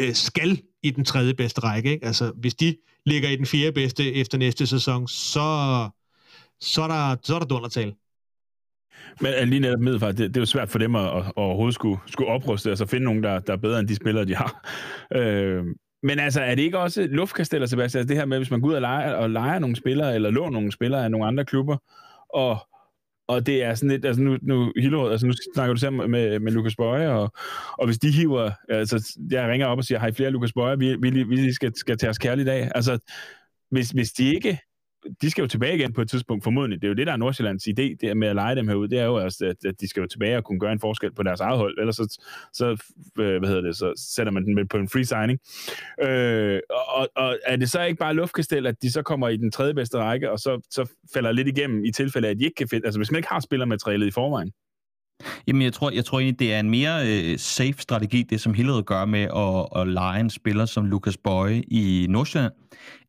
øh, 0.00 0.14
skal 0.14 0.62
i 0.82 0.90
den 0.90 1.04
tredje 1.04 1.34
bedste 1.34 1.60
række. 1.60 1.90
Ikke? 1.90 2.06
Altså, 2.06 2.32
hvis 2.36 2.54
de 2.54 2.76
ligger 3.06 3.28
i 3.28 3.36
den 3.36 3.46
fjerde 3.46 3.72
bedste 3.72 4.14
efter 4.14 4.38
næste 4.38 4.66
sæson, 4.66 5.08
så, 5.08 5.88
så 6.60 6.82
er 6.82 6.88
der, 6.88 7.16
så 7.22 7.34
er 7.34 7.38
der 7.38 7.46
dundertal. 7.46 7.94
Men 9.20 9.32
øh, 9.40 9.48
lige 9.48 9.60
netop 9.60 9.80
middelfart, 9.80 10.18
det, 10.18 10.28
det 10.28 10.36
er 10.36 10.40
jo 10.40 10.46
svært 10.46 10.68
for 10.68 10.78
dem 10.78 10.96
at, 10.96 11.06
at, 11.06 11.32
overhovedet 11.36 11.74
skulle, 11.74 11.98
skulle 12.06 12.30
opruste, 12.30 12.70
altså 12.70 12.86
finde 12.86 13.04
nogen, 13.04 13.22
der, 13.22 13.38
der 13.38 13.52
er 13.52 13.56
bedre 13.56 13.80
end 13.80 13.88
de 13.88 13.94
spillere, 13.94 14.24
de 14.24 14.36
har. 14.36 14.62
Øh, 15.14 15.64
men 16.02 16.18
altså, 16.18 16.40
er 16.40 16.54
det 16.54 16.62
ikke 16.62 16.78
også 16.78 17.06
luftkasteller, 17.10 17.66
Sebastian? 17.66 18.00
Altså 18.00 18.08
det 18.08 18.16
her 18.16 18.26
med, 18.26 18.38
hvis 18.38 18.50
man 18.50 18.60
går 18.60 18.68
ud 18.68 18.74
og 18.74 18.80
leger, 18.80 19.14
og 19.14 19.30
leger 19.30 19.58
nogle 19.58 19.76
spillere, 19.76 20.14
eller 20.14 20.30
låner 20.30 20.50
nogle 20.50 20.72
spillere 20.72 21.04
af 21.04 21.10
nogle 21.10 21.26
andre 21.26 21.44
klubber, 21.44 21.76
og 22.34 22.58
og 23.28 23.46
det 23.46 23.62
er 23.62 23.74
sådan 23.74 23.90
lidt, 23.90 24.04
altså 24.04 24.22
nu, 24.22 24.38
nu 24.42 24.72
Hillerød, 24.76 25.10
altså 25.10 25.26
nu 25.26 25.32
snakker 25.54 25.74
du 25.74 25.80
sammen 25.80 26.10
med, 26.10 26.38
med 26.38 26.52
Lukas 26.52 26.76
Bøje, 26.76 27.08
og, 27.08 27.32
og 27.78 27.86
hvis 27.86 27.98
de 27.98 28.10
hiver, 28.10 28.50
altså 28.68 29.18
jeg 29.30 29.48
ringer 29.48 29.66
op 29.66 29.78
og 29.78 29.84
siger, 29.84 29.98
hej 29.98 30.12
flere 30.12 30.30
Lukas 30.30 30.52
Bøje, 30.52 30.78
vi, 30.78 30.96
vi, 30.96 31.22
vi 31.22 31.52
skal, 31.52 31.72
skal 31.76 31.98
tage 31.98 32.10
os 32.10 32.18
kærligt 32.18 32.48
af. 32.48 32.70
Altså, 32.74 32.98
hvis, 33.70 33.90
hvis 33.90 34.10
de 34.10 34.34
ikke 34.34 34.58
de 35.22 35.30
skal 35.30 35.42
jo 35.42 35.48
tilbage 35.48 35.76
igen 35.76 35.92
på 35.92 36.00
et 36.00 36.10
tidspunkt, 36.10 36.44
formodentlig. 36.44 36.82
Det 36.82 36.86
er 36.86 36.88
jo 36.88 36.94
det, 36.94 37.06
der 37.06 37.12
er 37.12 37.16
Nordsjællands 37.16 37.68
idé 37.68 37.96
det 38.00 38.16
med 38.16 38.28
at 38.28 38.34
lege 38.34 38.56
dem 38.56 38.68
herude. 38.68 38.90
Det 38.90 38.98
er 38.98 39.04
jo, 39.04 39.18
altså, 39.18 39.46
at, 39.46 39.64
at 39.64 39.80
de 39.80 39.88
skal 39.88 40.00
jo 40.00 40.06
tilbage 40.06 40.36
og 40.36 40.44
kunne 40.44 40.60
gøre 40.60 40.72
en 40.72 40.80
forskel 40.80 41.14
på 41.14 41.22
deres 41.22 41.40
eget 41.40 41.58
hold. 41.58 41.78
Ellers 41.78 41.96
så, 41.96 42.18
så, 42.52 42.70
øh, 43.18 43.38
hvad 43.38 43.48
hedder 43.48 43.62
det, 43.62 43.76
så 43.76 43.92
sætter 44.16 44.32
man 44.32 44.44
den 44.44 44.68
på 44.68 44.76
en 44.76 44.88
free 44.88 45.04
signing. 45.04 45.38
Øh, 46.02 46.60
og, 46.70 47.08
og 47.16 47.38
er 47.46 47.56
det 47.56 47.70
så 47.70 47.82
ikke 47.82 47.98
bare 47.98 48.14
luftkastel, 48.14 48.66
at 48.66 48.82
de 48.82 48.92
så 48.92 49.02
kommer 49.02 49.28
i 49.28 49.36
den 49.36 49.50
tredje 49.50 49.74
bedste 49.74 49.98
række, 49.98 50.30
og 50.30 50.38
så, 50.38 50.66
så 50.70 50.90
falder 51.14 51.32
lidt 51.32 51.48
igennem 51.48 51.84
i 51.84 51.90
tilfælde 51.90 52.28
af, 52.28 52.32
at 52.32 52.38
de 52.38 52.44
ikke 52.44 52.54
kan 52.54 52.68
finde... 52.68 52.86
Altså 52.86 52.98
hvis 52.98 53.10
man 53.10 53.18
ikke 53.18 53.28
har 53.28 53.40
spillermaterialet 53.40 54.06
i 54.06 54.10
forvejen, 54.10 54.52
Jamen, 55.46 55.62
jeg 55.62 55.72
tror, 55.72 55.90
jeg 55.90 56.04
tror 56.04 56.18
egentlig, 56.18 56.38
det 56.38 56.54
er 56.54 56.60
en 56.60 56.70
mere 56.70 57.06
øh, 57.06 57.38
safe 57.38 57.74
strategi, 57.78 58.22
det 58.22 58.40
som 58.40 58.54
Hillerød 58.54 58.82
gør 58.82 59.04
med 59.04 59.22
at, 59.22 59.80
at 59.80 59.88
lege 59.88 60.20
en 60.20 60.30
spiller 60.30 60.66
som 60.66 60.84
Lucas 60.84 61.16
Bøje 61.16 61.62
i 61.68 62.06
Nordsjælland, 62.10 62.52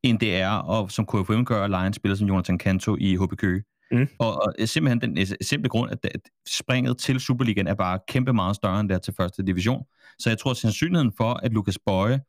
end 0.03 0.19
det 0.19 0.35
er, 0.35 0.49
og 0.49 0.91
som 0.91 1.05
KFM 1.05 1.43
gør, 1.43 1.63
at 1.63 1.69
lege 1.69 1.87
en 1.87 1.93
spiller 1.93 2.15
som 2.15 2.27
Jonathan 2.27 2.57
Kanto 2.57 2.95
i 2.99 3.15
HB 3.15 3.37
Køge. 3.37 3.63
Mm. 3.91 4.07
Og, 4.19 4.35
og 4.35 4.53
simpelthen 4.65 5.15
den 5.15 5.27
simple 5.41 5.69
grund, 5.69 5.91
at, 5.91 6.05
at 6.05 6.21
springet 6.47 6.97
til 6.97 7.19
Superligaen 7.19 7.67
er 7.67 7.73
bare 7.73 7.99
kæmpe 8.07 8.33
meget 8.33 8.55
større 8.55 8.79
end 8.79 8.89
der 8.89 8.97
til 8.97 9.13
første 9.17 9.43
division. 9.45 9.83
Så 10.19 10.29
jeg 10.29 10.37
tror, 10.37 10.51
at 10.51 10.57
sandsynligheden 10.57 11.13
for, 11.17 11.33
at 11.43 11.53
Lucas 11.53 11.77
Bøje 11.85 12.19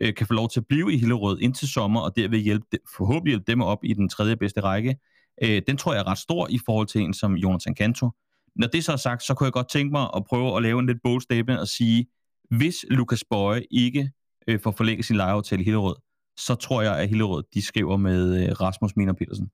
øh, 0.00 0.14
kan 0.14 0.26
få 0.26 0.34
lov 0.34 0.48
til 0.48 0.60
at 0.60 0.66
blive 0.68 0.92
i 0.92 0.98
Hillerød 0.98 1.38
indtil 1.40 1.68
sommer, 1.68 2.00
og 2.00 2.16
derved 2.16 2.38
hjælpe, 2.38 2.66
forhåbentlig 2.96 3.30
hjælpe 3.30 3.52
dem 3.52 3.62
op 3.62 3.78
i 3.84 3.92
den 3.92 4.08
tredje 4.08 4.36
bedste 4.36 4.60
række, 4.60 4.96
øh, 5.42 5.62
den 5.66 5.76
tror 5.76 5.92
jeg 5.92 6.00
er 6.00 6.06
ret 6.06 6.18
stor 6.18 6.48
i 6.50 6.58
forhold 6.66 6.86
til 6.86 7.00
en 7.00 7.14
som 7.14 7.34
Jonathan 7.34 7.74
Kanto. 7.74 8.10
Når 8.56 8.66
det 8.66 8.84
så 8.84 8.92
er 8.92 8.96
sagt, 8.96 9.22
så 9.22 9.34
kunne 9.34 9.44
jeg 9.44 9.52
godt 9.52 9.68
tænke 9.68 9.92
mig 9.92 10.10
at 10.16 10.24
prøve 10.24 10.56
at 10.56 10.62
lave 10.62 10.80
en 10.80 10.86
lidt 10.86 10.98
bold 11.04 11.20
statement 11.20 11.60
og 11.60 11.68
sige, 11.68 12.06
hvis 12.50 12.84
Lukas 12.90 13.24
Bøje 13.30 13.62
ikke 13.70 14.10
øh, 14.48 14.60
får 14.60 14.70
forlænget 14.70 15.04
sin 15.04 15.16
lejeaftale 15.16 15.62
i 15.62 15.64
Hillerød, 15.64 15.96
så 16.38 16.54
tror 16.54 16.82
jeg, 16.82 16.98
at 16.98 17.08
Hillerød 17.08 17.42
de 17.54 17.62
skriver 17.62 17.96
med 17.96 18.42
øh, 18.42 18.60
Rasmus 18.60 18.96
Miner 18.96 19.12
Petersen, 19.12 19.50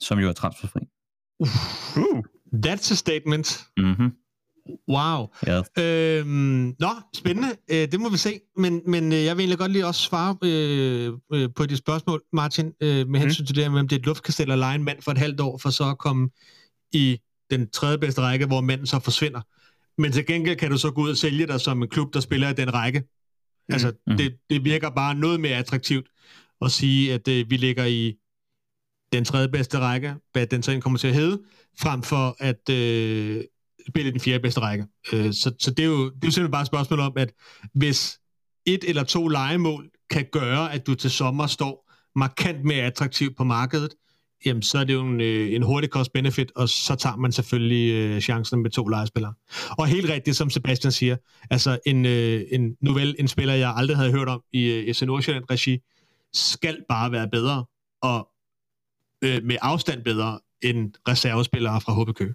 som 0.00 0.18
jo 0.18 0.28
er 0.28 0.32
transferfri. 0.32 0.80
Uh, 1.40 2.24
that's 2.66 2.92
a 2.92 2.94
statement. 2.94 3.64
Mm-hmm. 3.76 4.10
Wow. 4.88 5.26
Ja. 5.46 5.62
Øhm, 5.78 6.74
nå, 6.78 6.88
spændende. 7.14 7.48
Øh, 7.70 7.92
det 7.92 8.00
må 8.00 8.08
vi 8.08 8.16
se. 8.16 8.40
Men, 8.56 8.82
men 8.86 9.12
øh, 9.12 9.24
jeg 9.24 9.36
vil 9.36 9.42
egentlig 9.42 9.58
godt 9.58 9.72
lige 9.72 9.86
også 9.86 10.00
svare 10.00 10.36
øh, 10.42 11.12
øh, 11.32 11.48
på 11.56 11.66
dit 11.66 11.78
spørgsmål, 11.78 12.22
Martin, 12.32 12.72
øh, 12.80 13.08
med 13.08 13.20
hensyn 13.20 13.42
mm. 13.42 13.46
til 13.46 13.56
det 13.56 13.64
her, 13.64 13.80
om 13.80 13.88
det 13.88 13.96
er 13.96 14.00
et 14.00 14.06
luftkastel 14.06 14.50
eller 14.50 14.66
en 14.66 14.84
mand 14.84 15.02
for 15.02 15.10
et 15.10 15.18
halvt 15.18 15.40
år, 15.40 15.58
for 15.58 15.70
så 15.70 15.90
at 15.90 15.98
komme 15.98 16.30
i 16.92 17.18
den 17.50 17.70
tredje 17.70 17.98
bedste 17.98 18.20
række, 18.20 18.46
hvor 18.46 18.60
manden 18.60 18.86
så 18.86 18.98
forsvinder. 18.98 19.40
Men 19.98 20.12
til 20.12 20.26
gengæld 20.26 20.56
kan 20.56 20.70
du 20.70 20.78
så 20.78 20.90
gå 20.90 21.02
ud 21.02 21.10
og 21.10 21.16
sælge 21.16 21.46
dig 21.46 21.60
som 21.60 21.82
en 21.82 21.88
klub, 21.88 22.14
der 22.14 22.20
spiller 22.20 22.48
i 22.48 22.52
den 22.52 22.74
række. 22.74 23.00
Mm. 23.00 23.72
Altså, 23.72 23.92
mm. 24.06 24.16
det, 24.16 24.36
det 24.50 24.64
virker 24.64 24.90
bare 24.90 25.14
noget 25.14 25.40
mere 25.40 25.56
attraktivt 25.56 26.06
at 26.62 26.70
sige, 26.70 27.14
at 27.14 27.28
øh, 27.28 27.50
vi 27.50 27.56
ligger 27.56 27.84
i 27.84 28.14
den 29.12 29.24
tredje 29.24 29.48
bedste 29.48 29.78
række, 29.78 30.14
hvad 30.32 30.46
den 30.46 30.62
så 30.62 30.80
kommer 30.80 30.98
til 30.98 31.08
at 31.08 31.14
hedde, 31.14 31.42
frem 31.78 32.02
for 32.02 32.36
at 32.38 32.70
øh, 32.70 33.44
spille 33.88 34.08
i 34.08 34.12
den 34.12 34.20
fjerde 34.20 34.42
bedste 34.42 34.60
række. 34.60 34.86
Øh, 35.12 35.32
så 35.32 35.54
så 35.58 35.70
det, 35.70 35.82
er 35.82 35.86
jo, 35.86 36.04
det 36.04 36.24
er 36.24 36.26
jo 36.26 36.30
simpelthen 36.30 36.50
bare 36.50 36.60
et 36.60 36.66
spørgsmål 36.66 37.00
om, 37.00 37.12
at 37.16 37.32
hvis 37.74 38.18
et 38.66 38.84
eller 38.88 39.04
to 39.04 39.28
legemål 39.28 39.90
kan 40.10 40.26
gøre, 40.32 40.72
at 40.72 40.86
du 40.86 40.94
til 40.94 41.10
sommer 41.10 41.46
står 41.46 41.92
markant 42.16 42.64
mere 42.64 42.84
attraktiv 42.84 43.34
på 43.34 43.44
markedet, 43.44 43.94
jamen 44.44 44.62
så 44.62 44.78
er 44.78 44.84
det 44.84 44.94
jo 44.94 45.00
en, 45.00 45.20
øh, 45.20 45.52
en 45.52 45.62
hurtig 45.62 45.90
cost-benefit, 45.90 46.52
og 46.56 46.68
så 46.68 46.94
tager 46.94 47.16
man 47.16 47.32
selvfølgelig 47.32 47.92
øh, 47.94 48.20
chancen 48.20 48.62
med 48.62 48.70
to 48.70 48.86
lejespillere. 48.86 49.34
Og 49.78 49.86
helt 49.86 50.10
rigtigt, 50.10 50.36
som 50.36 50.50
Sebastian 50.50 50.92
siger, 50.92 51.16
altså 51.50 51.78
en, 51.86 52.06
øh, 52.06 52.42
en 52.52 52.76
novelle, 52.80 53.20
en 53.20 53.28
spiller, 53.28 53.54
jeg 53.54 53.74
aldrig 53.76 53.96
havde 53.96 54.12
hørt 54.12 54.28
om 54.28 54.42
i 54.52 54.64
øh, 54.64 54.94
FC 54.94 55.02
Nordsjælland-regi, 55.02 55.78
skal 56.34 56.84
bare 56.88 57.12
være 57.12 57.28
bedre, 57.28 57.64
og 58.02 58.28
øh, 59.24 59.44
med 59.44 59.56
afstand 59.62 60.04
bedre 60.04 60.40
end 60.62 60.92
reservespillere 61.08 61.80
fra 61.80 62.02
HB 62.02 62.16
Køge. 62.16 62.34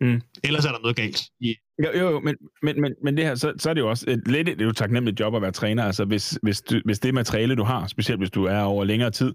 Mm. 0.00 0.20
Ellers 0.44 0.64
er 0.64 0.72
der 0.72 0.78
noget 0.78 0.96
galt. 0.96 1.22
I... 1.40 1.54
Jo, 1.84 1.98
jo, 1.98 2.20
men, 2.20 2.36
men, 2.62 2.80
men, 2.80 2.94
men 3.04 3.16
det 3.16 3.24
her, 3.24 3.34
så, 3.34 3.52
så 3.58 3.70
er 3.70 3.74
det 3.74 3.80
jo 3.80 3.90
også 3.90 4.04
et, 4.08 4.28
lidt 4.28 4.48
et, 4.48 4.60
et 4.60 4.76
taknemmeligt 4.76 5.20
job 5.20 5.34
at 5.34 5.42
være 5.42 5.52
træner. 5.52 5.84
Altså, 5.84 6.04
hvis, 6.04 6.38
hvis, 6.42 6.62
du, 6.62 6.80
hvis 6.84 6.98
det 6.98 7.14
materiale, 7.14 7.54
du 7.54 7.64
har, 7.64 7.86
specielt 7.86 8.20
hvis 8.20 8.30
du 8.30 8.44
er 8.44 8.60
over 8.60 8.84
længere 8.84 9.10
tid, 9.10 9.34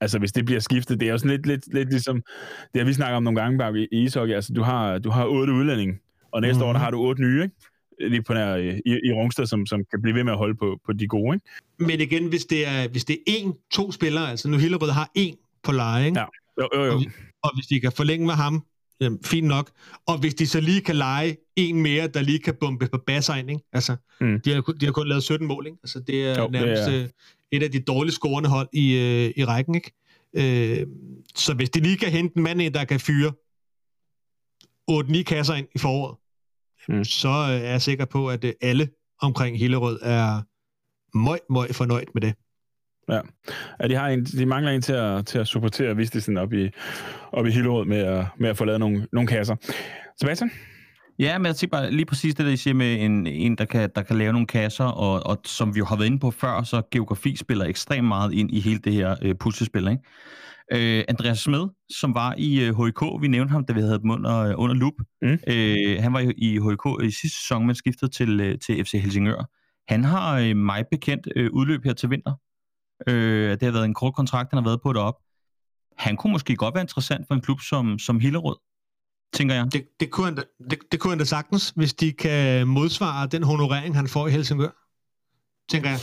altså 0.00 0.18
hvis 0.18 0.32
det 0.32 0.44
bliver 0.44 0.60
skiftet, 0.60 1.00
det 1.00 1.08
er 1.08 1.12
jo 1.12 1.18
sådan 1.18 1.30
lidt, 1.30 1.46
lidt, 1.46 1.74
lidt 1.74 1.90
ligesom, 1.90 2.22
det 2.72 2.80
har 2.80 2.84
vi 2.84 2.92
snakket 2.92 3.16
om 3.16 3.22
nogle 3.22 3.40
gange 3.40 3.58
bare 3.58 3.78
i 3.92 4.04
ishockey, 4.04 4.34
altså 4.34 4.52
du 4.52 4.62
har, 4.62 4.98
du 4.98 5.10
har 5.10 5.26
otte 5.26 5.52
udlændinge, 5.52 5.98
og 6.32 6.40
næste 6.40 6.60
mm. 6.60 6.68
år 6.68 6.72
der 6.72 6.80
har 6.80 6.90
du 6.90 7.00
otte 7.00 7.22
nye, 7.22 7.42
ikke? 7.42 7.54
lige 8.00 8.22
på 8.22 8.34
der, 8.34 8.56
i, 8.56 8.70
i 8.86 9.12
Rungsted, 9.12 9.46
som, 9.46 9.66
som 9.66 9.84
kan 9.90 10.02
blive 10.02 10.14
ved 10.14 10.24
med 10.24 10.32
at 10.32 10.38
holde 10.38 10.54
på, 10.54 10.80
på 10.86 10.92
de 10.92 11.06
gode. 11.06 11.34
Ikke? 11.34 11.46
Men 11.78 12.00
igen, 12.00 12.28
hvis 12.28 12.44
det 12.44 12.66
er, 12.66 12.88
hvis 12.88 13.04
det 13.04 13.14
er 13.14 13.20
en, 13.26 13.54
to 13.70 13.92
spillere, 13.92 14.30
altså 14.30 14.48
nu 14.48 14.56
Hillerød 14.56 14.90
har 14.90 15.10
en 15.14 15.36
på 15.62 15.72
leje, 15.72 16.06
ikke? 16.06 16.18
Ja. 16.18 16.26
Jo, 16.60 16.68
jo, 16.74 16.84
jo. 16.84 16.92
Og, 16.92 17.02
og 17.42 17.56
hvis 17.56 17.66
de 17.66 17.80
kan 17.80 17.92
forlænge 17.92 18.26
med 18.26 18.34
ham, 18.34 18.64
jamen, 19.00 19.18
fint 19.24 19.46
nok. 19.46 19.70
Og 20.06 20.18
hvis 20.18 20.34
de 20.34 20.46
så 20.46 20.60
lige 20.60 20.80
kan 20.80 20.96
lege 20.96 21.36
en 21.56 21.82
mere, 21.82 22.06
der 22.06 22.22
lige 22.22 22.38
kan 22.38 22.54
bombe 22.60 22.88
på 22.88 22.98
bassegn, 23.06 23.48
ikke? 23.48 23.62
Altså, 23.72 23.96
mm. 24.20 24.40
de, 24.40 24.54
har, 24.54 24.60
de 24.60 24.84
har 24.84 24.92
kun 24.92 25.08
lavet 25.08 25.22
17 25.22 25.48
mål, 25.48 25.66
ikke? 25.66 25.78
Altså, 25.82 26.00
det 26.00 26.28
er 26.28 26.42
jo, 26.42 26.48
nærmest 26.48 26.82
det 26.86 26.94
er... 26.94 27.02
Øh, 27.02 27.08
et 27.52 27.62
af 27.62 27.70
de 27.70 27.80
dårligt 27.80 28.14
scorende 28.14 28.48
hold 28.48 28.68
i, 28.72 28.92
øh, 28.92 29.32
i 29.36 29.44
rækken, 29.44 29.74
ikke? 29.74 29.92
Øh, 30.34 30.86
så 31.34 31.54
hvis 31.54 31.70
de 31.70 31.80
lige 31.80 31.96
kan 31.96 32.10
hente 32.10 32.36
en 32.36 32.42
mand 32.42 32.62
ind, 32.62 32.74
der 32.74 32.84
kan 32.84 33.00
fyre 33.00 33.32
8-9 34.90 35.22
kasser 35.22 35.54
ind 35.54 35.66
i 35.74 35.78
foråret, 35.78 36.16
mm. 36.88 37.04
så 37.04 37.28
er 37.28 37.52
jeg 37.52 37.82
sikker 37.82 38.04
på, 38.04 38.30
at 38.30 38.44
øh, 38.44 38.52
alle 38.60 38.88
omkring 39.20 39.58
Hillerød 39.58 39.98
er 40.02 40.42
møg, 41.18 41.38
møg 41.50 41.74
fornøjet 41.74 42.08
med 42.14 42.22
det. 42.22 42.34
Ja, 43.10 43.20
ja 43.80 43.88
de, 43.88 43.94
har 43.94 44.08
en, 44.08 44.24
de 44.24 44.46
mangler 44.46 44.72
en 44.72 44.82
til 44.82 44.92
at, 44.92 45.26
til 45.26 45.38
at 45.38 45.46
supportere 45.46 45.96
Vistisen 45.96 46.36
op 46.36 46.52
i, 46.52 46.70
op 47.32 47.46
i 47.46 47.50
Hillerød 47.50 47.84
med 47.84 47.98
at, 47.98 48.26
med 48.38 48.48
at 48.48 48.56
få 48.56 48.64
lavet 48.64 48.80
nogle, 48.80 49.06
nogle 49.12 49.26
kasser. 49.26 49.56
Sebastian? 50.20 50.50
Ja, 51.18 51.38
men 51.38 51.46
jeg 51.46 51.56
tænker 51.56 51.76
bare 51.76 51.90
lige 51.90 52.06
præcis 52.06 52.34
det, 52.34 52.46
der 52.46 52.52
I 52.52 52.56
siger 52.56 52.74
med 52.74 53.00
en, 53.00 53.26
en 53.26 53.58
der, 53.58 53.64
kan, 53.64 53.90
der 53.94 54.02
kan 54.02 54.18
lave 54.18 54.32
nogle 54.32 54.46
kasser, 54.46 54.84
og, 54.84 55.26
og 55.26 55.40
som 55.44 55.74
vi 55.74 55.78
jo 55.78 55.84
har 55.84 55.96
været 55.96 56.06
inde 56.06 56.18
på 56.18 56.30
før, 56.30 56.62
så 56.62 56.82
geografi 56.90 57.36
spiller 57.36 57.64
ekstremt 57.64 58.08
meget 58.08 58.32
ind 58.32 58.50
i 58.50 58.60
hele 58.60 58.78
det 58.78 58.92
her 58.92 59.16
øh, 59.22 59.34
puslespil. 59.40 59.88
Ikke? 59.88 60.02
Øh, 60.72 61.04
Andreas 61.08 61.38
Smed, 61.38 61.68
som 61.90 62.14
var 62.14 62.34
i 62.38 62.60
øh, 62.60 62.84
HIK, 62.84 63.02
vi 63.20 63.28
nævnte 63.28 63.52
ham, 63.52 63.64
da 63.64 63.72
vi 63.72 63.80
havde 63.80 63.98
dem 63.98 64.10
under, 64.10 64.54
under 64.54 64.74
loop. 64.74 64.92
Mm. 65.22 65.38
Øh, 65.48 66.02
han 66.02 66.12
var 66.12 66.20
i 66.36 66.50
HIK 66.52 67.08
i 67.08 67.10
sidste 67.10 67.38
sæson, 67.38 67.66
men 67.66 67.74
skiftede 67.74 68.10
til, 68.10 68.40
øh, 68.40 68.58
til 68.58 68.84
FC 68.84 68.92
Helsingør. 68.92 69.48
Han 69.92 70.04
har 70.04 70.38
øh, 70.38 70.56
mig 70.56 70.84
bekendt 70.90 71.28
øh, 71.36 71.50
udløb 71.52 71.84
her 71.84 71.92
til 71.92 72.10
vinter. 72.10 72.32
Øh, 73.06 73.50
det 73.50 73.62
har 73.62 73.70
været 73.70 73.84
en 73.84 73.94
kort 73.94 74.14
kontrakt, 74.14 74.50
han 74.50 74.62
har 74.62 74.64
været 74.64 74.80
på 74.82 74.92
det 74.92 75.02
op. 75.02 75.14
Han 75.98 76.16
kunne 76.16 76.32
måske 76.32 76.56
godt 76.56 76.74
være 76.74 76.82
interessant 76.82 77.26
for 77.26 77.34
en 77.34 77.40
klub 77.40 77.60
som, 77.60 77.98
som 77.98 78.20
Hillerød 78.20 78.56
tænker 79.32 79.54
jeg. 79.54 79.72
Det, 79.72 79.84
det, 80.00 80.10
kunne 80.10 80.24
han 80.24 80.34
da, 80.34 80.42
det, 80.70 80.78
det 80.92 81.00
kunne 81.00 81.10
han 81.10 81.18
da 81.18 81.24
sagtens, 81.24 81.72
hvis 81.76 81.94
de 81.94 82.12
kan 82.12 82.66
modsvare 82.68 83.26
den 83.26 83.42
honorering, 83.42 83.96
han 83.96 84.08
får 84.08 84.28
i 84.28 84.30
Helsingør, 84.30 84.70
tænker 85.70 85.90
jeg. 85.90 86.00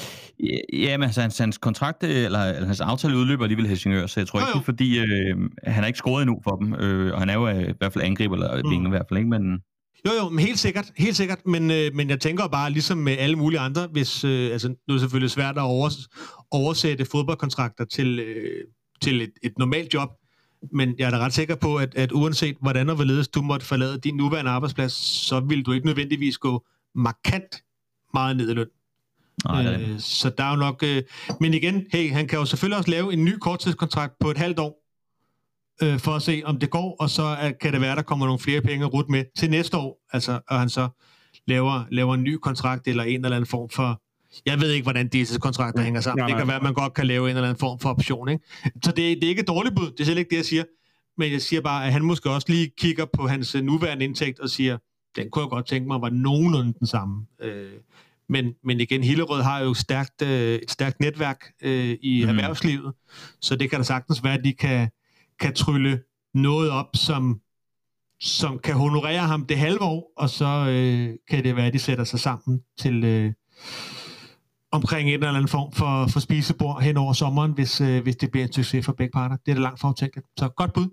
Ja, 0.73 0.97
men 0.97 1.03
altså, 1.03 1.21
hans, 1.21 1.37
hans 1.37 1.57
kontrakt, 1.57 2.03
eller, 2.03 2.39
eller 2.39 2.65
hans 2.65 2.81
aftale 2.81 3.17
udløber 3.17 3.43
alligevel 3.43 3.67
Helsingør, 3.67 4.07
så 4.07 4.19
jeg 4.19 4.27
tror 4.27 4.39
jo, 4.39 4.45
jo. 4.45 4.53
ikke, 4.55 4.65
fordi 4.65 4.99
øh, 4.99 5.37
han 5.63 5.73
har 5.83 5.85
ikke 5.85 5.97
scoret 5.97 6.21
endnu 6.21 6.39
for 6.43 6.55
dem, 6.55 6.73
øh, 6.73 7.13
og 7.13 7.19
han 7.19 7.29
er 7.29 7.33
jo 7.33 7.47
øh, 7.47 7.69
i 7.69 7.73
hvert 7.79 7.93
fald 7.93 8.03
angriber, 8.03 8.35
eller 8.35 8.79
mm. 8.79 8.85
i 8.85 8.89
hvert 8.89 9.05
fald 9.09 9.17
ikke, 9.17 9.29
men... 9.29 9.59
Jo, 10.05 10.11
jo, 10.23 10.29
men 10.29 10.45
helt 10.45 10.59
sikkert, 10.59 10.91
helt 10.97 11.15
sikkert, 11.15 11.45
men, 11.45 11.71
øh, 11.71 11.91
men 11.93 12.09
jeg 12.09 12.19
tænker 12.19 12.47
bare, 12.47 12.71
ligesom 12.71 12.97
med 12.97 13.17
alle 13.17 13.35
mulige 13.35 13.59
andre, 13.59 13.87
hvis, 13.87 14.23
øh, 14.23 14.51
altså, 14.51 14.67
nu 14.67 14.75
er 14.87 14.91
det 14.91 15.01
selvfølgelig 15.01 15.31
svært 15.31 15.57
at 15.57 15.61
overs, 15.61 15.95
oversætte 16.51 17.05
fodboldkontrakter 17.05 17.85
til, 17.85 18.19
øh, 18.19 18.63
til 19.01 19.21
et, 19.21 19.31
et 19.43 19.53
normalt 19.57 19.93
job, 19.93 20.09
men 20.71 20.95
jeg 20.97 21.05
er 21.05 21.11
da 21.11 21.17
ret 21.17 21.33
sikker 21.33 21.55
på, 21.55 21.75
at, 21.75 21.95
at 21.95 22.11
uanset 22.11 22.57
hvordan 22.61 22.89
og 22.89 22.95
hvorledes 22.95 23.27
du 23.27 23.41
måtte 23.41 23.65
forlade 23.65 23.99
din 23.99 24.15
nuværende 24.15 24.51
arbejdsplads, 24.51 24.93
så 25.27 25.39
vil 25.39 25.65
du 25.65 25.71
ikke 25.71 25.85
nødvendigvis 25.85 26.37
gå 26.37 26.65
markant 26.95 27.63
meget 28.13 28.37
ned 28.37 28.49
i 28.49 28.53
løn. 28.53 28.67
Nej, 29.45 29.73
øh, 29.73 29.99
så 29.99 30.29
der 30.29 30.43
er 30.43 30.49
jo 30.49 30.55
nok... 30.55 30.83
Øh, 30.83 31.03
men 31.41 31.53
igen, 31.53 31.85
hey, 31.91 32.11
han 32.11 32.27
kan 32.27 32.39
jo 32.39 32.45
selvfølgelig 32.45 32.77
også 32.77 32.91
lave 32.91 33.13
en 33.13 33.25
ny 33.25 33.37
korttidskontrakt 33.41 34.13
på 34.19 34.31
et 34.31 34.37
halvt 34.37 34.59
år, 34.59 34.86
øh, 35.83 35.99
for 35.99 36.11
at 36.11 36.21
se, 36.21 36.41
om 36.45 36.59
det 36.59 36.69
går, 36.69 36.95
og 36.99 37.09
så 37.09 37.23
er, 37.23 37.51
kan 37.51 37.73
det 37.73 37.81
være, 37.81 37.95
der 37.95 38.01
kommer 38.01 38.25
nogle 38.25 38.39
flere 38.39 38.61
penge 38.61 38.85
rut 38.85 39.09
med 39.09 39.25
til 39.37 39.49
næste 39.49 39.77
år, 39.77 40.05
altså, 40.11 40.39
og 40.47 40.59
han 40.59 40.69
så 40.69 40.87
laver, 41.47 41.83
laver 41.91 42.13
en 42.13 42.23
ny 42.23 42.33
kontrakt, 42.33 42.87
eller 42.87 43.03
en 43.03 43.25
eller 43.25 43.35
anden 43.35 43.49
form 43.49 43.69
for 43.69 44.01
jeg 44.45 44.61
ved 44.61 44.71
ikke, 44.71 44.83
hvordan 44.83 45.07
disse 45.07 45.39
kontrakter 45.39 45.83
hænger 45.83 46.01
sammen. 46.01 46.21
Nej, 46.21 46.29
nej. 46.29 46.37
Det 46.37 46.41
kan 46.41 46.47
være, 46.47 46.57
at 46.57 46.63
man 46.63 46.73
godt 46.73 46.93
kan 46.93 47.07
lave 47.07 47.29
en 47.29 47.35
eller 47.35 47.49
anden 47.49 47.59
form 47.59 47.79
for 47.79 47.89
option. 47.89 48.29
Ikke? 48.29 48.43
Så 48.83 48.91
det, 48.91 48.97
det 48.97 49.23
er 49.23 49.29
ikke 49.29 49.41
et 49.41 49.47
dårligt 49.47 49.75
bud. 49.75 49.91
Det 49.91 49.99
er 49.99 50.03
slet 50.03 50.17
ikke 50.17 50.29
det, 50.29 50.35
jeg 50.35 50.45
siger. 50.45 50.63
Men 51.17 51.31
jeg 51.31 51.41
siger 51.41 51.61
bare, 51.61 51.85
at 51.85 51.93
han 51.93 52.01
måske 52.01 52.29
også 52.29 52.47
lige 52.49 52.71
kigger 52.77 53.05
på 53.13 53.27
hans 53.27 53.55
øh, 53.55 53.63
nuværende 53.63 54.05
indtægt 54.05 54.39
og 54.39 54.49
siger, 54.49 54.77
den 55.15 55.29
kunne 55.29 55.43
jeg 55.43 55.49
godt 55.49 55.67
tænke 55.67 55.87
mig 55.87 56.01
var 56.01 56.09
nogenlunde 56.09 56.73
den 56.79 56.87
samme. 56.87 57.25
Øh, 57.41 57.71
men, 58.29 58.53
men 58.63 58.79
igen, 58.79 59.03
Hillerød 59.03 59.41
har 59.41 59.59
jo 59.59 59.73
stærkt, 59.73 60.21
øh, 60.21 60.55
et 60.55 60.71
stærkt 60.71 60.99
netværk 60.99 61.45
øh, 61.63 61.97
i 62.01 62.23
mm. 62.23 62.29
erhvervslivet, 62.29 62.93
så 63.41 63.55
det 63.55 63.69
kan 63.69 63.79
da 63.79 63.83
sagtens 63.83 64.23
være, 64.23 64.33
at 64.33 64.43
de 64.43 64.53
kan, 64.53 64.89
kan 65.39 65.53
trylle 65.53 66.03
noget 66.33 66.71
op, 66.71 66.89
som 66.95 67.41
som 68.19 68.59
kan 68.59 68.75
honorere 68.75 69.19
ham 69.19 69.45
det 69.45 69.57
halve 69.57 69.81
år, 69.81 70.13
og 70.17 70.29
så 70.29 70.45
øh, 70.45 71.15
kan 71.29 71.43
det 71.43 71.55
være, 71.55 71.65
at 71.65 71.73
de 71.73 71.79
sætter 71.79 72.03
sig 72.03 72.19
sammen 72.19 72.61
til 72.77 73.03
øh, 73.03 73.33
omkring 74.71 75.09
en 75.09 75.13
eller 75.13 75.29
anden 75.29 75.47
form 75.47 75.71
for, 75.71 76.07
for 76.07 76.19
spisebord 76.19 76.81
hen 76.81 76.97
over 76.97 77.13
sommeren, 77.13 77.51
hvis, 77.51 77.81
øh, 77.81 78.03
hvis 78.03 78.15
det 78.15 78.31
bliver 78.31 78.45
en 78.47 78.53
succes 78.53 78.85
for 78.85 78.93
begge 78.93 79.11
parter. 79.11 79.37
Det 79.45 79.51
er 79.51 79.55
det 79.55 79.61
langt 79.61 79.79
fra 79.79 79.89
utænkeligt. 79.89 80.27
Så 80.39 80.49
godt 80.49 80.73
bud. 80.73 80.89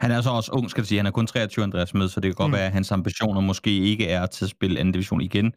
Han 0.00 0.10
er 0.10 0.20
så 0.20 0.30
også 0.30 0.52
ung, 0.52 0.70
skal 0.70 0.80
jeg 0.80 0.86
sige. 0.86 0.98
Han 0.98 1.06
er 1.06 1.10
kun 1.10 1.26
23, 1.26 1.62
Andreas 1.62 1.94
med, 1.94 2.08
så 2.08 2.20
det 2.20 2.28
kan 2.28 2.34
godt 2.34 2.50
mm. 2.50 2.56
være, 2.56 2.66
at 2.66 2.72
hans 2.72 2.92
ambitioner 2.92 3.40
måske 3.40 3.70
ikke 3.70 4.06
er 4.08 4.26
til 4.26 4.44
at 4.44 4.50
spille 4.50 4.80
anden 4.80 4.92
division 4.92 5.20
igen. 5.20 5.52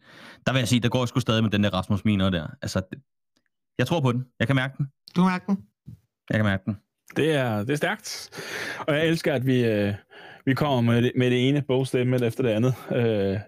Der 0.46 0.52
vil 0.52 0.58
jeg 0.58 0.68
sige, 0.68 0.80
der 0.80 0.88
går 0.88 1.06
sgu 1.06 1.20
stadig 1.20 1.42
med 1.42 1.50
den 1.50 1.64
der 1.64 1.74
Rasmus 1.74 2.04
Miner 2.04 2.30
der. 2.30 2.46
Altså, 2.62 2.82
jeg 3.78 3.86
tror 3.86 4.00
på 4.00 4.12
den. 4.12 4.24
Jeg 4.38 4.46
kan 4.46 4.56
mærke 4.56 4.74
den. 4.78 4.86
Du 5.16 5.22
kan 5.22 5.30
mærke 5.30 5.44
den? 5.46 5.58
Jeg 6.30 6.38
kan 6.38 6.44
mærke 6.44 6.62
den. 6.66 6.76
Det 7.16 7.32
er, 7.34 7.58
det 7.58 7.70
er 7.70 7.76
stærkt. 7.76 8.30
Og 8.78 8.94
jeg 8.94 9.06
elsker, 9.06 9.34
at 9.34 9.46
vi, 9.46 9.64
øh, 9.64 9.94
vi 10.44 10.54
kommer 10.54 10.92
med 10.92 11.02
det, 11.02 11.12
med 11.16 11.30
det 11.30 11.48
ene 11.48 11.62
bogstemme 11.62 12.26
efter 12.26 12.42
det 12.42 12.50
andet. 12.50 12.74
Øh, 12.94 13.38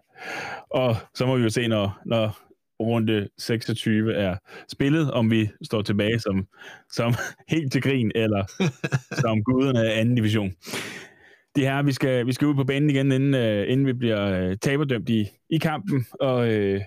og 0.70 0.96
så 1.14 1.26
må 1.26 1.36
vi 1.36 1.42
jo 1.42 1.50
se, 1.50 1.68
når, 1.68 2.00
når 2.06 2.38
runde 2.80 3.28
26 3.38 4.14
er 4.14 4.36
spillet, 4.68 5.10
om 5.10 5.30
vi 5.30 5.50
står 5.62 5.82
tilbage 5.82 6.18
som, 6.18 6.46
som 6.92 7.14
helt 7.52 7.72
til 7.72 7.82
grin, 7.82 8.12
eller 8.14 8.44
som 9.22 9.42
guderne 9.42 9.84
af 9.84 10.00
anden 10.00 10.14
division. 10.14 10.52
Det 11.56 11.64
her, 11.64 11.82
vi 11.82 11.92
skal, 11.92 12.26
vi 12.26 12.32
skal 12.32 12.46
ud 12.46 12.54
på 12.54 12.64
banen 12.64 12.90
igen, 12.90 13.12
inden, 13.12 13.34
uh, 13.34 13.72
inden 13.72 13.86
vi 13.86 13.92
bliver 13.92 14.50
uh, 14.50 14.56
taberdømt 14.62 15.08
i, 15.08 15.28
i 15.50 15.58
kampen, 15.58 16.06
og 16.20 16.38
uh, 16.38 16.80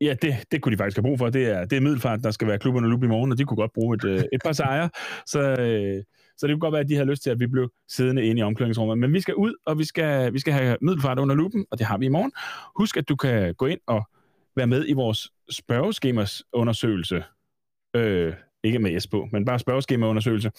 ja, 0.00 0.14
det, 0.22 0.36
det 0.52 0.62
kunne 0.62 0.72
de 0.72 0.76
faktisk 0.76 0.96
have 0.96 1.02
brug 1.02 1.18
for. 1.18 1.30
Det 1.30 1.46
er, 1.46 1.64
det 1.64 1.76
er 1.76 1.80
middelfart, 1.80 2.20
der 2.22 2.30
skal 2.30 2.48
være 2.48 2.58
klubberne 2.58 2.88
lup 2.88 3.02
i 3.02 3.06
morgen, 3.06 3.32
og 3.32 3.38
de 3.38 3.44
kunne 3.44 3.56
godt 3.56 3.72
bruge 3.72 3.94
et, 3.96 4.04
øh, 4.04 4.24
et 4.32 4.40
par 4.44 4.52
sejre. 4.52 4.90
Så, 5.26 5.40
øh, 5.40 6.02
så 6.38 6.46
det 6.46 6.54
kunne 6.54 6.60
godt 6.60 6.72
være, 6.72 6.80
at 6.80 6.88
de 6.88 6.96
har 6.96 7.04
lyst 7.04 7.22
til, 7.22 7.30
at 7.30 7.40
vi 7.40 7.46
blev 7.46 7.70
siddende 7.88 8.24
inde 8.24 8.40
i 8.40 8.42
omklædningsrummet. 8.42 8.98
Men 8.98 9.12
vi 9.12 9.20
skal 9.20 9.34
ud, 9.34 9.54
og 9.66 9.78
vi 9.78 9.84
skal, 9.84 10.32
vi 10.32 10.38
skal 10.38 10.52
have 10.52 10.76
middelfart 10.80 11.18
under 11.18 11.34
lupen, 11.34 11.66
og 11.70 11.78
det 11.78 11.86
har 11.86 11.98
vi 11.98 12.06
i 12.06 12.08
morgen. 12.08 12.32
Husk, 12.76 12.96
at 12.96 13.08
du 13.08 13.16
kan 13.16 13.54
gå 13.54 13.66
ind 13.66 13.80
og 13.86 14.08
være 14.56 14.66
med 14.66 14.84
i 14.88 14.92
vores 14.92 15.32
spørgeskemers 15.50 16.42
undersøgelse. 16.52 17.24
Øh, 17.96 18.32
ikke 18.64 18.78
med 18.78 19.00
S 19.00 19.06
på, 19.06 19.28
men 19.32 19.44
bare 19.44 19.58
spørgeskemaundersøgelse, 19.58 20.50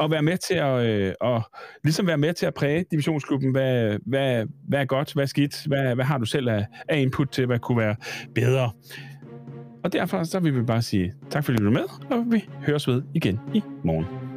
og 0.00 0.10
være 0.10 0.22
med 0.22 0.36
til 0.36 0.54
at, 0.54 0.86
øh, 0.86 1.12
og 1.20 1.42
ligesom 1.84 2.06
være 2.06 2.18
med 2.18 2.34
til 2.34 2.46
at 2.46 2.54
præge 2.54 2.84
divisionsklubben, 2.90 3.50
hvad, 3.50 3.98
hvad, 4.06 4.46
hvad 4.68 4.80
er 4.80 4.84
godt, 4.84 5.12
hvad 5.12 5.22
er 5.22 5.26
skidt, 5.26 5.66
hvad, 5.66 5.94
hvad 5.94 6.04
har 6.04 6.18
du 6.18 6.24
selv 6.24 6.48
af, 6.48 6.66
af 6.88 7.00
input 7.00 7.28
til, 7.28 7.46
hvad 7.46 7.58
kunne 7.58 7.78
være 7.78 7.96
bedre. 8.34 8.70
Og 9.84 9.92
derfor 9.92 10.24
så 10.24 10.40
vil 10.40 10.54
vi 10.54 10.62
bare 10.62 10.82
sige 10.82 11.12
tak 11.30 11.44
fordi 11.44 11.58
du 11.58 11.66
er 11.66 11.70
med, 11.70 11.84
og 12.10 12.24
vi 12.30 12.44
høres 12.66 12.88
ved 12.88 13.02
igen 13.14 13.40
i 13.54 13.62
morgen. 13.84 14.31